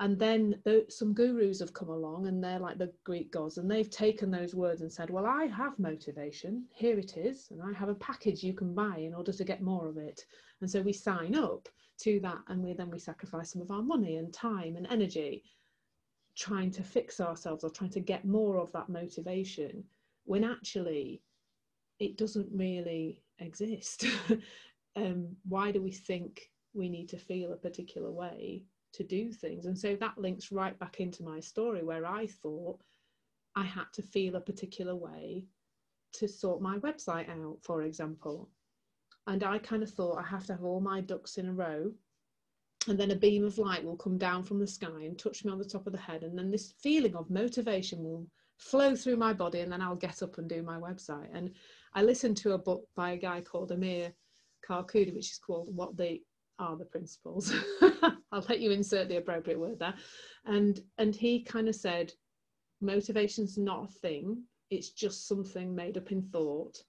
And 0.00 0.18
then 0.18 0.60
the, 0.64 0.86
some 0.88 1.14
gurus 1.14 1.60
have 1.60 1.74
come 1.74 1.90
along 1.90 2.26
and 2.26 2.42
they're 2.42 2.58
like 2.58 2.78
the 2.78 2.92
Greek 3.04 3.30
gods, 3.30 3.58
and 3.58 3.70
they've 3.70 3.90
taken 3.90 4.30
those 4.30 4.54
words 4.54 4.80
and 4.80 4.90
said, 4.90 5.10
Well, 5.10 5.26
I 5.26 5.46
have 5.46 5.78
motivation, 5.78 6.64
here 6.72 6.98
it 6.98 7.16
is, 7.16 7.48
and 7.50 7.62
I 7.62 7.78
have 7.78 7.88
a 7.88 7.94
package 7.94 8.42
you 8.42 8.54
can 8.54 8.74
buy 8.74 8.96
in 8.98 9.14
order 9.14 9.32
to 9.32 9.44
get 9.44 9.62
more 9.62 9.88
of 9.88 9.98
it. 9.98 10.24
And 10.60 10.70
so 10.70 10.80
we 10.80 10.92
sign 10.92 11.36
up 11.36 11.68
to 12.00 12.18
that, 12.20 12.38
and 12.48 12.62
we 12.62 12.72
then 12.72 12.90
we 12.90 12.98
sacrifice 12.98 13.52
some 13.52 13.62
of 13.62 13.70
our 13.70 13.82
money 13.82 14.16
and 14.16 14.32
time 14.32 14.76
and 14.76 14.86
energy 14.90 15.44
trying 16.36 16.70
to 16.72 16.82
fix 16.82 17.20
ourselves 17.20 17.62
or 17.62 17.70
trying 17.70 17.90
to 17.90 18.00
get 18.00 18.24
more 18.24 18.58
of 18.58 18.72
that 18.72 18.88
motivation 18.88 19.84
when 20.24 20.44
actually 20.44 21.22
it 21.98 22.16
doesn't 22.16 22.48
really 22.52 23.22
exist. 23.38 24.06
um, 24.96 25.28
why 25.46 25.70
do 25.70 25.82
we 25.82 25.92
think 25.92 26.50
we 26.74 26.88
need 26.88 27.08
to 27.10 27.18
feel 27.18 27.52
a 27.52 27.56
particular 27.56 28.10
way 28.10 28.64
to 28.94 29.04
do 29.04 29.32
things? 29.32 29.66
And 29.66 29.78
so 29.78 29.96
that 29.96 30.18
links 30.18 30.52
right 30.52 30.78
back 30.78 31.00
into 31.00 31.22
my 31.22 31.40
story 31.40 31.82
where 31.82 32.06
I 32.06 32.26
thought 32.26 32.80
I 33.54 33.64
had 33.64 33.86
to 33.94 34.02
feel 34.02 34.36
a 34.36 34.40
particular 34.40 34.94
way 34.94 35.46
to 36.14 36.28
sort 36.28 36.62
my 36.62 36.78
website 36.78 37.28
out, 37.28 37.58
for 37.62 37.82
example. 37.82 38.50
And 39.26 39.44
I 39.44 39.58
kind 39.58 39.82
of 39.82 39.90
thought 39.90 40.18
I 40.18 40.26
have 40.26 40.46
to 40.46 40.52
have 40.52 40.64
all 40.64 40.80
my 40.80 41.00
ducks 41.00 41.38
in 41.38 41.48
a 41.48 41.52
row. 41.52 41.92
And 42.88 42.98
then 42.98 43.12
a 43.12 43.16
beam 43.16 43.44
of 43.44 43.58
light 43.58 43.84
will 43.84 43.96
come 43.96 44.18
down 44.18 44.42
from 44.42 44.58
the 44.58 44.66
sky 44.66 45.02
and 45.04 45.16
touch 45.16 45.44
me 45.44 45.52
on 45.52 45.58
the 45.58 45.64
top 45.64 45.86
of 45.86 45.92
the 45.92 45.98
head. 45.98 46.24
And 46.24 46.36
then 46.36 46.50
this 46.50 46.74
feeling 46.82 47.14
of 47.14 47.30
motivation 47.30 48.02
will 48.02 48.26
flow 48.58 48.96
through 48.96 49.16
my 49.16 49.32
body. 49.32 49.60
And 49.60 49.70
then 49.70 49.80
I'll 49.80 49.94
get 49.94 50.22
up 50.22 50.38
and 50.38 50.48
do 50.48 50.62
my 50.62 50.78
website. 50.78 51.28
And 51.32 51.52
I 51.94 52.02
listened 52.02 52.36
to 52.38 52.54
a 52.54 52.58
book 52.58 52.84
by 52.96 53.12
a 53.12 53.16
guy 53.16 53.40
called 53.40 53.70
Amir 53.70 54.12
Karkouti, 54.68 55.14
which 55.14 55.30
is 55.30 55.38
called 55.38 55.74
What 55.74 55.96
They 55.96 56.22
Are 56.58 56.76
the 56.76 56.84
Principles. 56.84 57.52
I'll 58.32 58.46
let 58.48 58.60
you 58.60 58.70
insert 58.70 59.08
the 59.08 59.16
appropriate 59.16 59.58
word 59.58 59.78
there. 59.78 59.94
And 60.44 60.80
and 60.98 61.14
he 61.14 61.42
kind 61.42 61.68
of 61.68 61.74
said, 61.74 62.12
motivation's 62.80 63.58
not 63.58 63.84
a 63.84 63.92
thing, 64.00 64.42
it's 64.70 64.90
just 64.90 65.28
something 65.28 65.74
made 65.74 65.98
up 65.98 66.12
in 66.12 66.22
thought. 66.22 66.82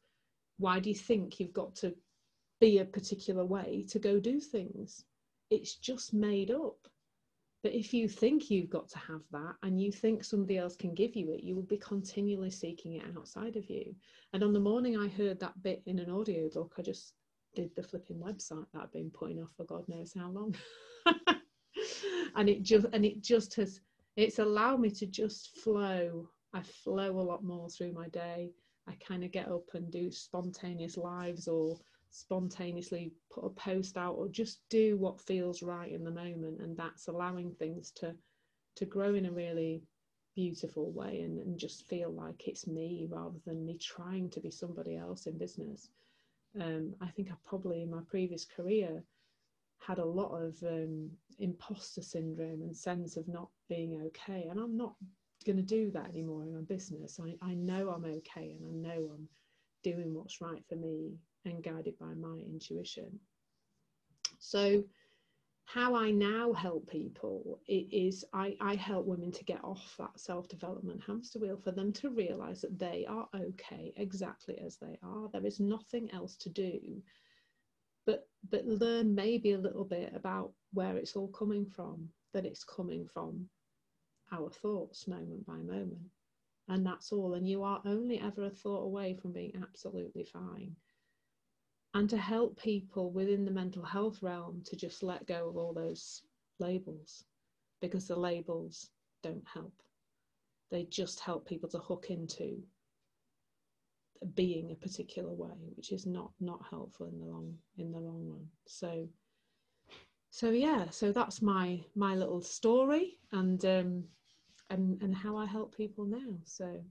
Why 0.57 0.79
do 0.79 0.89
you 0.89 0.95
think 0.95 1.39
you've 1.39 1.53
got 1.53 1.75
to 1.77 1.93
be 2.59 2.79
a 2.79 2.85
particular 2.85 3.45
way 3.45 3.85
to 3.89 3.99
go 3.99 4.19
do 4.19 4.39
things? 4.39 5.03
It's 5.49 5.75
just 5.75 6.13
made 6.13 6.51
up. 6.51 6.77
But 7.63 7.73
if 7.73 7.93
you 7.93 8.09
think 8.09 8.49
you've 8.49 8.69
got 8.69 8.89
to 8.89 8.99
have 8.99 9.21
that 9.31 9.55
and 9.63 9.81
you 9.81 9.91
think 9.91 10.23
somebody 10.23 10.57
else 10.57 10.75
can 10.75 10.93
give 10.93 11.15
you 11.15 11.31
it, 11.31 11.43
you 11.43 11.55
will 11.55 11.63
be 11.63 11.77
continually 11.77 12.51
seeking 12.51 12.95
it 12.95 13.05
outside 13.17 13.55
of 13.55 13.69
you. 13.69 13.95
And 14.33 14.43
on 14.43 14.53
the 14.53 14.59
morning 14.59 14.97
I 14.97 15.07
heard 15.07 15.39
that 15.39 15.61
bit 15.63 15.81
in 15.85 15.99
an 15.99 16.09
audio 16.09 16.49
book, 16.49 16.75
I 16.77 16.81
just 16.81 17.13
did 17.55 17.75
the 17.75 17.83
flipping 17.83 18.17
website 18.17 18.65
that 18.73 18.83
I've 18.83 18.91
been 18.91 19.11
putting 19.11 19.41
off 19.41 19.51
for 19.55 19.65
God 19.65 19.87
knows 19.87 20.13
how 20.17 20.29
long. 20.29 20.55
and 22.35 22.49
it 22.49 22.63
just 22.63 22.85
and 22.93 23.05
it 23.05 23.21
just 23.21 23.55
has 23.55 23.79
it's 24.15 24.39
allowed 24.39 24.79
me 24.79 24.89
to 24.91 25.05
just 25.05 25.57
flow 25.57 26.29
I 26.53 26.61
flow 26.61 27.19
a 27.19 27.21
lot 27.21 27.43
more 27.43 27.69
through 27.69 27.93
my 27.93 28.07
day. 28.09 28.51
I 28.87 28.93
kind 28.95 29.23
of 29.23 29.31
get 29.31 29.47
up 29.47 29.73
and 29.73 29.91
do 29.91 30.11
spontaneous 30.11 30.97
lives 30.97 31.47
or 31.47 31.79
spontaneously 32.11 33.11
put 33.31 33.45
a 33.45 33.49
post 33.49 33.97
out 33.97 34.13
or 34.13 34.27
just 34.27 34.59
do 34.69 34.97
what 34.97 35.19
feels 35.19 35.63
right 35.63 35.91
in 35.91 36.03
the 36.03 36.11
moment 36.11 36.61
and 36.61 36.77
that's 36.77 37.07
allowing 37.07 37.51
things 37.53 37.89
to 37.91 38.13
to 38.75 38.85
grow 38.85 39.15
in 39.15 39.25
a 39.25 39.31
really 39.31 39.81
beautiful 40.35 40.91
way 40.91 41.21
and, 41.21 41.39
and 41.39 41.57
just 41.57 41.87
feel 41.87 42.11
like 42.11 42.47
it's 42.47 42.67
me 42.67 43.07
rather 43.09 43.39
than 43.45 43.65
me 43.65 43.77
trying 43.79 44.29
to 44.29 44.39
be 44.39 44.51
somebody 44.51 44.95
else 44.95 45.25
in 45.25 45.37
business 45.37 45.89
um, 46.61 46.93
i 47.01 47.07
think 47.07 47.29
i 47.31 47.35
probably 47.45 47.81
in 47.81 47.89
my 47.89 48.01
previous 48.07 48.45
career 48.45 49.03
had 49.79 49.99
a 49.99 50.05
lot 50.05 50.31
of 50.31 50.55
um, 50.63 51.09
imposter 51.39 52.01
syndrome 52.01 52.61
and 52.61 52.75
sense 52.75 53.17
of 53.17 53.27
not 53.27 53.49
being 53.67 54.01
okay 54.05 54.47
and 54.49 54.59
i'm 54.59 54.77
not 54.77 54.95
going 55.45 55.57
to 55.57 55.63
do 55.63 55.91
that 55.91 56.07
anymore 56.07 56.43
in 56.43 56.55
my 56.55 56.61
business 56.61 57.19
I, 57.21 57.35
I 57.45 57.53
know 57.53 57.89
i'm 57.89 58.05
okay 58.05 58.55
and 58.57 58.65
i 58.65 58.89
know 58.89 59.09
i'm 59.13 59.27
doing 59.83 60.13
what's 60.13 60.41
right 60.41 60.63
for 60.67 60.75
me 60.75 61.17
and 61.45 61.63
guided 61.63 61.97
by 61.99 62.13
my 62.13 62.37
intuition. 62.37 63.19
So, 64.39 64.83
how 65.65 65.95
I 65.95 66.11
now 66.11 66.53
help 66.53 66.89
people 66.89 67.59
is 67.67 68.25
I, 68.33 68.55
I 68.59 68.75
help 68.75 69.05
women 69.05 69.31
to 69.31 69.43
get 69.43 69.63
off 69.63 69.95
that 69.97 70.19
self 70.19 70.47
development 70.47 71.01
hamster 71.05 71.39
wheel 71.39 71.57
for 71.57 71.71
them 71.71 71.91
to 71.93 72.09
realize 72.09 72.61
that 72.61 72.77
they 72.77 73.05
are 73.09 73.27
okay 73.35 73.93
exactly 73.97 74.59
as 74.59 74.77
they 74.77 74.97
are. 75.01 75.29
There 75.31 75.45
is 75.45 75.59
nothing 75.59 76.11
else 76.11 76.35
to 76.37 76.49
do 76.49 77.01
but 78.05 78.27
but 78.49 78.65
learn 78.65 79.15
maybe 79.15 79.53
a 79.53 79.57
little 79.57 79.85
bit 79.85 80.13
about 80.15 80.51
where 80.73 80.97
it's 80.97 81.15
all 81.15 81.29
coming 81.29 81.65
from 81.65 82.09
that 82.33 82.45
it's 82.45 82.63
coming 82.63 83.07
from 83.07 83.47
our 84.31 84.49
thoughts 84.49 85.07
moment 85.07 85.45
by 85.45 85.57
moment. 85.57 86.09
And 86.69 86.85
that's 86.85 87.11
all. 87.11 87.33
And 87.33 87.47
you 87.47 87.61
are 87.63 87.81
only 87.85 88.19
ever 88.19 88.45
a 88.45 88.49
thought 88.49 88.83
away 88.83 89.15
from 89.15 89.33
being 89.33 89.53
absolutely 89.61 90.23
fine 90.23 90.75
and 91.93 92.09
to 92.09 92.17
help 92.17 92.59
people 92.59 93.11
within 93.11 93.45
the 93.45 93.51
mental 93.51 93.83
health 93.83 94.21
realm 94.21 94.61
to 94.65 94.75
just 94.75 95.03
let 95.03 95.27
go 95.27 95.47
of 95.49 95.57
all 95.57 95.73
those 95.73 96.23
labels 96.59 97.25
because 97.81 98.07
the 98.07 98.15
labels 98.19 98.89
don't 99.21 99.43
help. 99.51 99.73
They 100.71 100.85
just 100.85 101.19
help 101.19 101.47
people 101.47 101.69
to 101.69 101.77
hook 101.77 102.07
into 102.09 102.63
being 104.35 104.71
a 104.71 104.75
particular 104.75 105.33
way, 105.33 105.55
which 105.75 105.91
is 105.91 106.05
not 106.05 106.31
not 106.39 106.61
helpful 106.69 107.07
in 107.07 107.19
the 107.19 107.25
long 107.25 107.53
in 107.77 107.91
the 107.91 107.99
long 107.99 108.25
run. 108.27 108.47
So 108.65 109.07
so 110.31 110.49
yeah, 110.49 110.89
so 110.89 111.11
that's 111.11 111.41
my 111.41 111.81
my 111.95 112.15
little 112.15 112.41
story 112.41 113.19
and 113.31 113.63
um 113.65 114.03
and 114.69 115.01
and 115.01 115.15
how 115.15 115.37
I 115.37 115.45
help 115.45 115.75
people 115.75 116.05
now. 116.05 116.37
So 116.45 116.81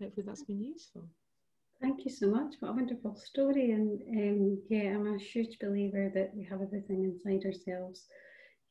hopefully 0.00 0.26
that's 0.26 0.44
been 0.44 0.62
useful. 0.62 1.08
Thank 1.80 2.04
you 2.04 2.10
so 2.10 2.28
much. 2.28 2.54
What 2.58 2.70
a 2.70 2.72
wonderful 2.72 3.14
story. 3.14 3.70
And 3.70 4.00
um, 4.16 4.62
yeah, 4.68 4.94
I'm 4.94 5.06
a 5.14 5.18
huge 5.18 5.58
believer 5.60 6.10
that 6.14 6.34
we 6.34 6.44
have 6.44 6.60
everything 6.60 7.04
inside 7.04 7.44
ourselves. 7.44 8.06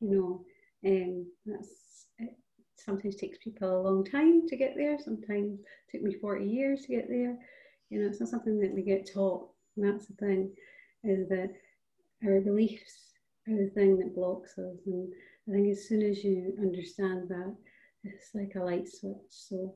You 0.00 0.10
know, 0.10 0.44
um, 0.90 1.26
that's 1.46 2.06
it 2.18 2.34
sometimes 2.76 3.16
takes 3.16 3.38
people 3.38 3.80
a 3.80 3.82
long 3.82 4.04
time 4.04 4.46
to 4.48 4.56
get 4.56 4.74
there. 4.76 4.98
Sometimes 4.98 5.58
took 5.90 6.02
me 6.02 6.14
40 6.20 6.46
years 6.46 6.82
to 6.82 6.88
get 6.88 7.08
there. 7.08 7.36
You 7.90 8.00
know, 8.00 8.06
it's 8.08 8.20
not 8.20 8.28
something 8.28 8.58
that 8.60 8.74
we 8.74 8.82
get 8.82 9.10
taught. 9.12 9.48
And 9.76 9.86
that's 9.86 10.06
the 10.06 10.14
thing, 10.14 10.50
is 11.04 11.28
that 11.28 11.50
our 12.24 12.40
beliefs 12.40 13.12
are 13.48 13.56
the 13.56 13.70
thing 13.74 13.98
that 13.98 14.14
blocks 14.14 14.58
us. 14.58 14.78
And 14.86 15.08
I 15.48 15.52
think 15.52 15.68
as 15.70 15.88
soon 15.88 16.02
as 16.02 16.22
you 16.24 16.54
understand 16.60 17.28
that, 17.28 17.54
it's 18.04 18.30
like 18.34 18.52
a 18.56 18.60
light 18.62 18.88
switch. 18.88 19.28
So 19.30 19.74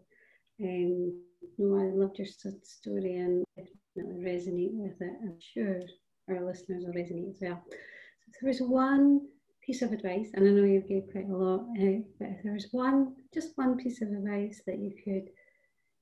um, 0.63 1.23
no, 1.59 1.77
I 1.77 1.91
loved 1.95 2.19
your 2.19 2.29
story 2.63 3.17
and 3.17 3.45
definitely 3.57 4.25
resonate 4.25 4.75
with 4.75 5.01
it. 5.01 5.15
I'm 5.23 5.39
sure 5.41 5.81
our 6.29 6.45
listeners 6.45 6.85
will 6.87 6.95
resonate 6.95 7.31
as 7.31 7.39
well. 7.41 7.63
So 7.69 8.29
if 8.29 8.41
there 8.41 8.49
was 8.49 8.61
one 8.61 9.21
piece 9.65 9.83
of 9.83 9.93
advice, 9.93 10.31
and 10.35 10.47
I 10.47 10.51
know 10.51 10.65
you've 10.65 10.89
gave 10.89 11.11
quite 11.13 11.29
a 11.29 11.37
lot, 11.37 11.61
uh, 11.81 12.03
but 12.19 12.29
if 12.29 12.43
there 12.43 12.53
was 12.53 12.69
one, 12.73 13.15
just 13.33 13.57
one 13.57 13.77
piece 13.77 14.03
of 14.03 14.09
advice 14.09 14.63
that 14.67 14.79
you 14.79 14.93
could 15.05 15.31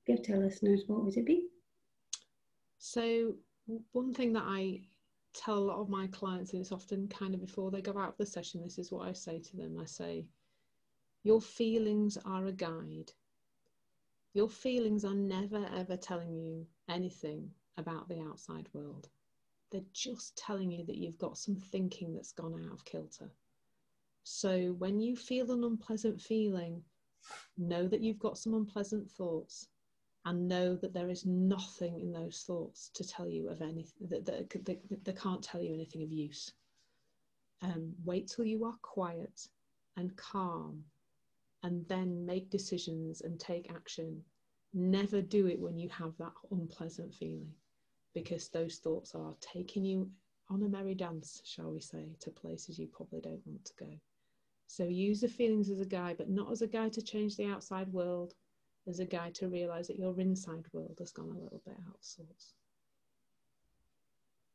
give 0.05 0.23
to 0.23 0.37
listeners, 0.37 0.83
what 0.87 1.03
would 1.03 1.17
it 1.17 1.25
be? 1.25 1.47
So 2.79 3.35
one 3.91 4.13
thing 4.13 4.33
that 4.33 4.45
I 4.45 4.81
tell 5.33 5.57
a 5.57 5.59
lot 5.59 5.79
of 5.79 5.89
my 5.89 6.07
clients, 6.07 6.53
and 6.53 6.61
it's 6.61 6.71
often 6.71 7.07
kind 7.07 7.33
of 7.33 7.41
before 7.41 7.71
they 7.71 7.81
go 7.81 7.97
out 7.97 8.09
of 8.09 8.17
the 8.17 8.25
session, 8.25 8.61
this 8.63 8.77
is 8.77 8.91
what 8.91 9.07
I 9.07 9.13
say 9.13 9.39
to 9.39 9.57
them. 9.57 9.77
I 9.79 9.85
say, 9.85 10.25
your 11.23 11.41
feelings 11.41 12.17
are 12.25 12.47
a 12.47 12.51
guide 12.51 13.11
your 14.33 14.49
feelings 14.49 15.03
are 15.03 15.13
never 15.13 15.65
ever 15.75 15.97
telling 15.97 16.33
you 16.33 16.65
anything 16.89 17.49
about 17.77 18.07
the 18.07 18.21
outside 18.21 18.67
world. 18.73 19.09
They're 19.71 19.81
just 19.93 20.35
telling 20.37 20.71
you 20.71 20.85
that 20.85 20.97
you've 20.97 21.17
got 21.17 21.37
some 21.37 21.55
thinking 21.55 22.13
that's 22.13 22.33
gone 22.33 22.61
out 22.65 22.73
of 22.73 22.85
kilter. 22.85 23.31
So 24.23 24.75
when 24.77 24.99
you 24.99 25.15
feel 25.15 25.51
an 25.51 25.63
unpleasant 25.63 26.21
feeling, 26.21 26.83
know 27.57 27.87
that 27.87 28.01
you've 28.01 28.19
got 28.19 28.37
some 28.37 28.53
unpleasant 28.53 29.09
thoughts 29.09 29.67
and 30.25 30.47
know 30.47 30.75
that 30.75 30.93
there 30.93 31.09
is 31.09 31.25
nothing 31.25 31.99
in 31.99 32.11
those 32.11 32.43
thoughts 32.45 32.91
to 32.93 33.07
tell 33.07 33.27
you 33.27 33.49
of 33.49 33.61
anything 33.61 34.07
that, 34.09 34.25
that, 34.25 34.49
that, 34.65 35.03
that 35.03 35.19
can't 35.19 35.43
tell 35.43 35.61
you 35.61 35.73
anything 35.73 36.03
of 36.03 36.11
use. 36.11 36.51
Um, 37.63 37.93
wait 38.03 38.27
till 38.27 38.45
you 38.45 38.65
are 38.65 38.77
quiet 38.81 39.47
and 39.97 40.15
calm 40.15 40.83
and 41.63 41.87
then 41.87 42.25
make 42.25 42.49
decisions 42.49 43.21
and 43.21 43.39
take 43.39 43.71
action. 43.71 44.21
Never 44.73 45.21
do 45.21 45.47
it 45.47 45.59
when 45.59 45.77
you 45.77 45.89
have 45.89 46.17
that 46.17 46.33
unpleasant 46.51 47.13
feeling 47.13 47.51
because 48.13 48.49
those 48.49 48.77
thoughts 48.77 49.15
are 49.15 49.35
taking 49.39 49.85
you 49.85 50.09
on 50.49 50.63
a 50.63 50.69
merry 50.69 50.95
dance, 50.95 51.41
shall 51.45 51.71
we 51.71 51.79
say, 51.79 52.09
to 52.19 52.29
places 52.29 52.77
you 52.77 52.87
probably 52.87 53.21
don't 53.21 53.45
want 53.45 53.63
to 53.65 53.73
go. 53.79 53.91
So 54.67 54.85
use 54.85 55.21
the 55.21 55.27
feelings 55.27 55.69
as 55.69 55.81
a 55.81 55.85
guide, 55.85 56.17
but 56.17 56.29
not 56.29 56.51
as 56.51 56.61
a 56.61 56.67
guide 56.67 56.93
to 56.93 57.01
change 57.01 57.35
the 57.35 57.47
outside 57.47 57.91
world, 57.91 58.33
as 58.87 58.99
a 58.99 59.05
guide 59.05 59.35
to 59.35 59.49
realize 59.49 59.87
that 59.87 59.99
your 59.99 60.19
inside 60.19 60.65
world 60.73 60.95
has 60.99 61.11
gone 61.11 61.29
a 61.29 61.39
little 61.39 61.61
bit 61.65 61.75
out 61.87 61.95
of 61.95 62.03
sorts. 62.03 62.53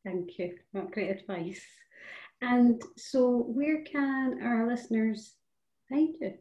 Thank 0.03 0.37
you. 0.39 0.57
What 0.71 0.91
great 0.91 1.09
advice. 1.09 1.61
And 2.41 2.81
so, 2.95 3.29
where 3.29 3.83
can 3.83 4.39
our 4.43 4.67
listeners 4.67 5.35
find 5.89 6.15
you? 6.21 6.33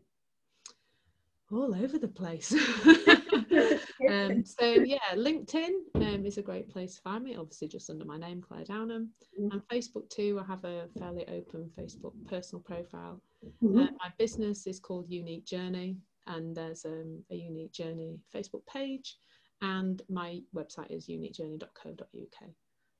All 1.52 1.74
over 1.74 1.98
the 1.98 2.08
place. 2.08 2.52
um, 4.10 4.44
so 4.44 4.64
yeah, 4.64 4.98
LinkedIn 5.14 5.70
um, 5.94 6.26
is 6.26 6.38
a 6.38 6.42
great 6.42 6.68
place 6.68 6.96
to 6.96 7.02
find 7.02 7.24
me. 7.24 7.36
Obviously, 7.36 7.68
just 7.68 7.90
under 7.90 8.04
my 8.04 8.18
name, 8.18 8.40
Claire 8.40 8.64
Downham, 8.64 9.10
mm-hmm. 9.40 9.52
and 9.52 9.62
Facebook 9.68 10.08
too. 10.10 10.40
I 10.42 10.46
have 10.46 10.64
a 10.64 10.88
fairly 10.98 11.26
open 11.28 11.70
Facebook 11.78 12.12
personal 12.28 12.62
profile. 12.62 13.20
Mm-hmm. 13.62 13.78
Uh, 13.78 13.86
my 13.98 14.12
business 14.18 14.66
is 14.66 14.80
called 14.80 15.06
Unique 15.08 15.46
Journey, 15.46 15.96
and 16.26 16.56
there's 16.56 16.84
um, 16.84 17.22
a 17.30 17.36
Unique 17.36 17.72
Journey 17.72 18.18
Facebook 18.34 18.66
page, 18.66 19.16
and 19.62 20.02
my 20.08 20.40
website 20.54 20.90
is 20.90 21.08
uniquejourney.co.uk. 21.08 22.50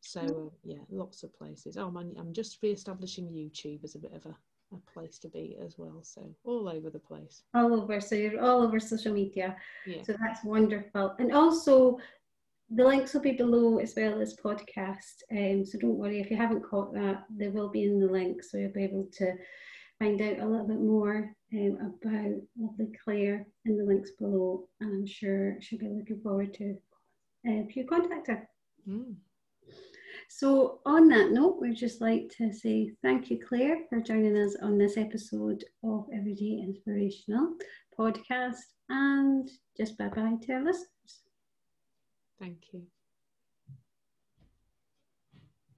So 0.01 0.21
uh, 0.21 0.57
yeah, 0.63 0.83
lots 0.89 1.25
of 1.25 1.37
places. 1.37 1.77
Oh, 1.77 1.93
I'm, 1.97 2.15
I'm 2.17 2.33
just 2.33 2.59
re-establishing 2.63 3.27
YouTube 3.27 3.83
as 3.83 3.97
a 3.97 3.99
bit 3.99 4.13
of 4.13 4.25
a 4.27 4.37
a 4.77 4.93
place 4.93 5.19
to 5.19 5.29
be 5.29 5.57
as 5.65 5.77
well. 5.79 6.01
So 6.03 6.35
all 6.45 6.69
over 6.69 6.91
the 6.91 6.99
place. 6.99 7.43
All 7.55 7.75
over. 7.75 8.01
So 8.01 8.15
you're 8.15 8.41
all 8.41 8.63
over 8.63 8.79
social 8.81 9.13
media. 9.13 9.57
Yeah. 9.87 10.03
So 10.05 10.15
that's 10.21 10.45
wonderful. 10.45 11.15
And 11.19 11.33
also 11.33 11.99
the 12.71 12.85
links 12.85 13.15
will 13.15 13.21
be 13.21 13.33
below 13.33 13.79
as 13.79 13.95
well 13.97 14.21
as 14.21 14.37
podcast. 14.37 15.23
Um, 15.31 15.65
so 15.65 15.79
don't 15.79 15.99
worry 15.99 16.21
if 16.21 16.31
you 16.31 16.37
haven't 16.37 16.69
caught 16.69 16.93
that, 16.95 17.25
they 17.31 17.49
will 17.49 17.69
be 17.69 17.85
in 17.85 18.01
the 18.01 18.07
link. 18.07 18.43
So 18.43 18.59
you'll 18.59 18.73
be 18.73 18.85
able 18.85 19.09
to 19.19 19.33
find 19.99 20.21
out 20.21 20.41
a 20.41 20.47
little 20.47 20.67
bit 20.67 20.81
more 20.81 21.33
um, 21.55 21.79
about 22.05 22.41
lovely 22.59 22.93
Claire 23.03 23.47
in 23.65 23.77
the 23.77 23.85
links 23.85 24.11
below. 24.19 24.69
And 24.81 24.93
I'm 24.93 25.07
sure 25.07 25.57
she'll 25.61 25.79
be 25.79 25.89
looking 25.89 26.21
forward 26.21 26.55
to 26.55 26.77
uh, 27.47 27.63
if 27.63 27.77
you 27.77 27.87
contact 27.87 28.27
her. 28.29 28.49
Mm. 28.89 29.15
So, 30.29 30.81
on 30.85 31.09
that 31.09 31.31
note, 31.31 31.59
we'd 31.61 31.77
just 31.77 32.01
like 32.01 32.31
to 32.39 32.53
say 32.53 32.93
thank 33.03 33.31
you, 33.31 33.39
Claire, 33.47 33.79
for 33.89 34.01
joining 34.01 34.37
us 34.37 34.57
on 34.63 34.79
this 34.79 34.97
episode 34.97 35.65
of 35.83 36.07
Everyday 36.13 36.61
Inspirational 36.63 37.55
Podcast, 37.99 38.61
and 38.89 39.49
just 39.77 39.97
bye 39.99 40.09
bye 40.09 40.35
to 40.43 40.53
our 40.53 40.65
listeners. 40.65 41.23
Thank 42.39 42.59
you. 42.73 42.87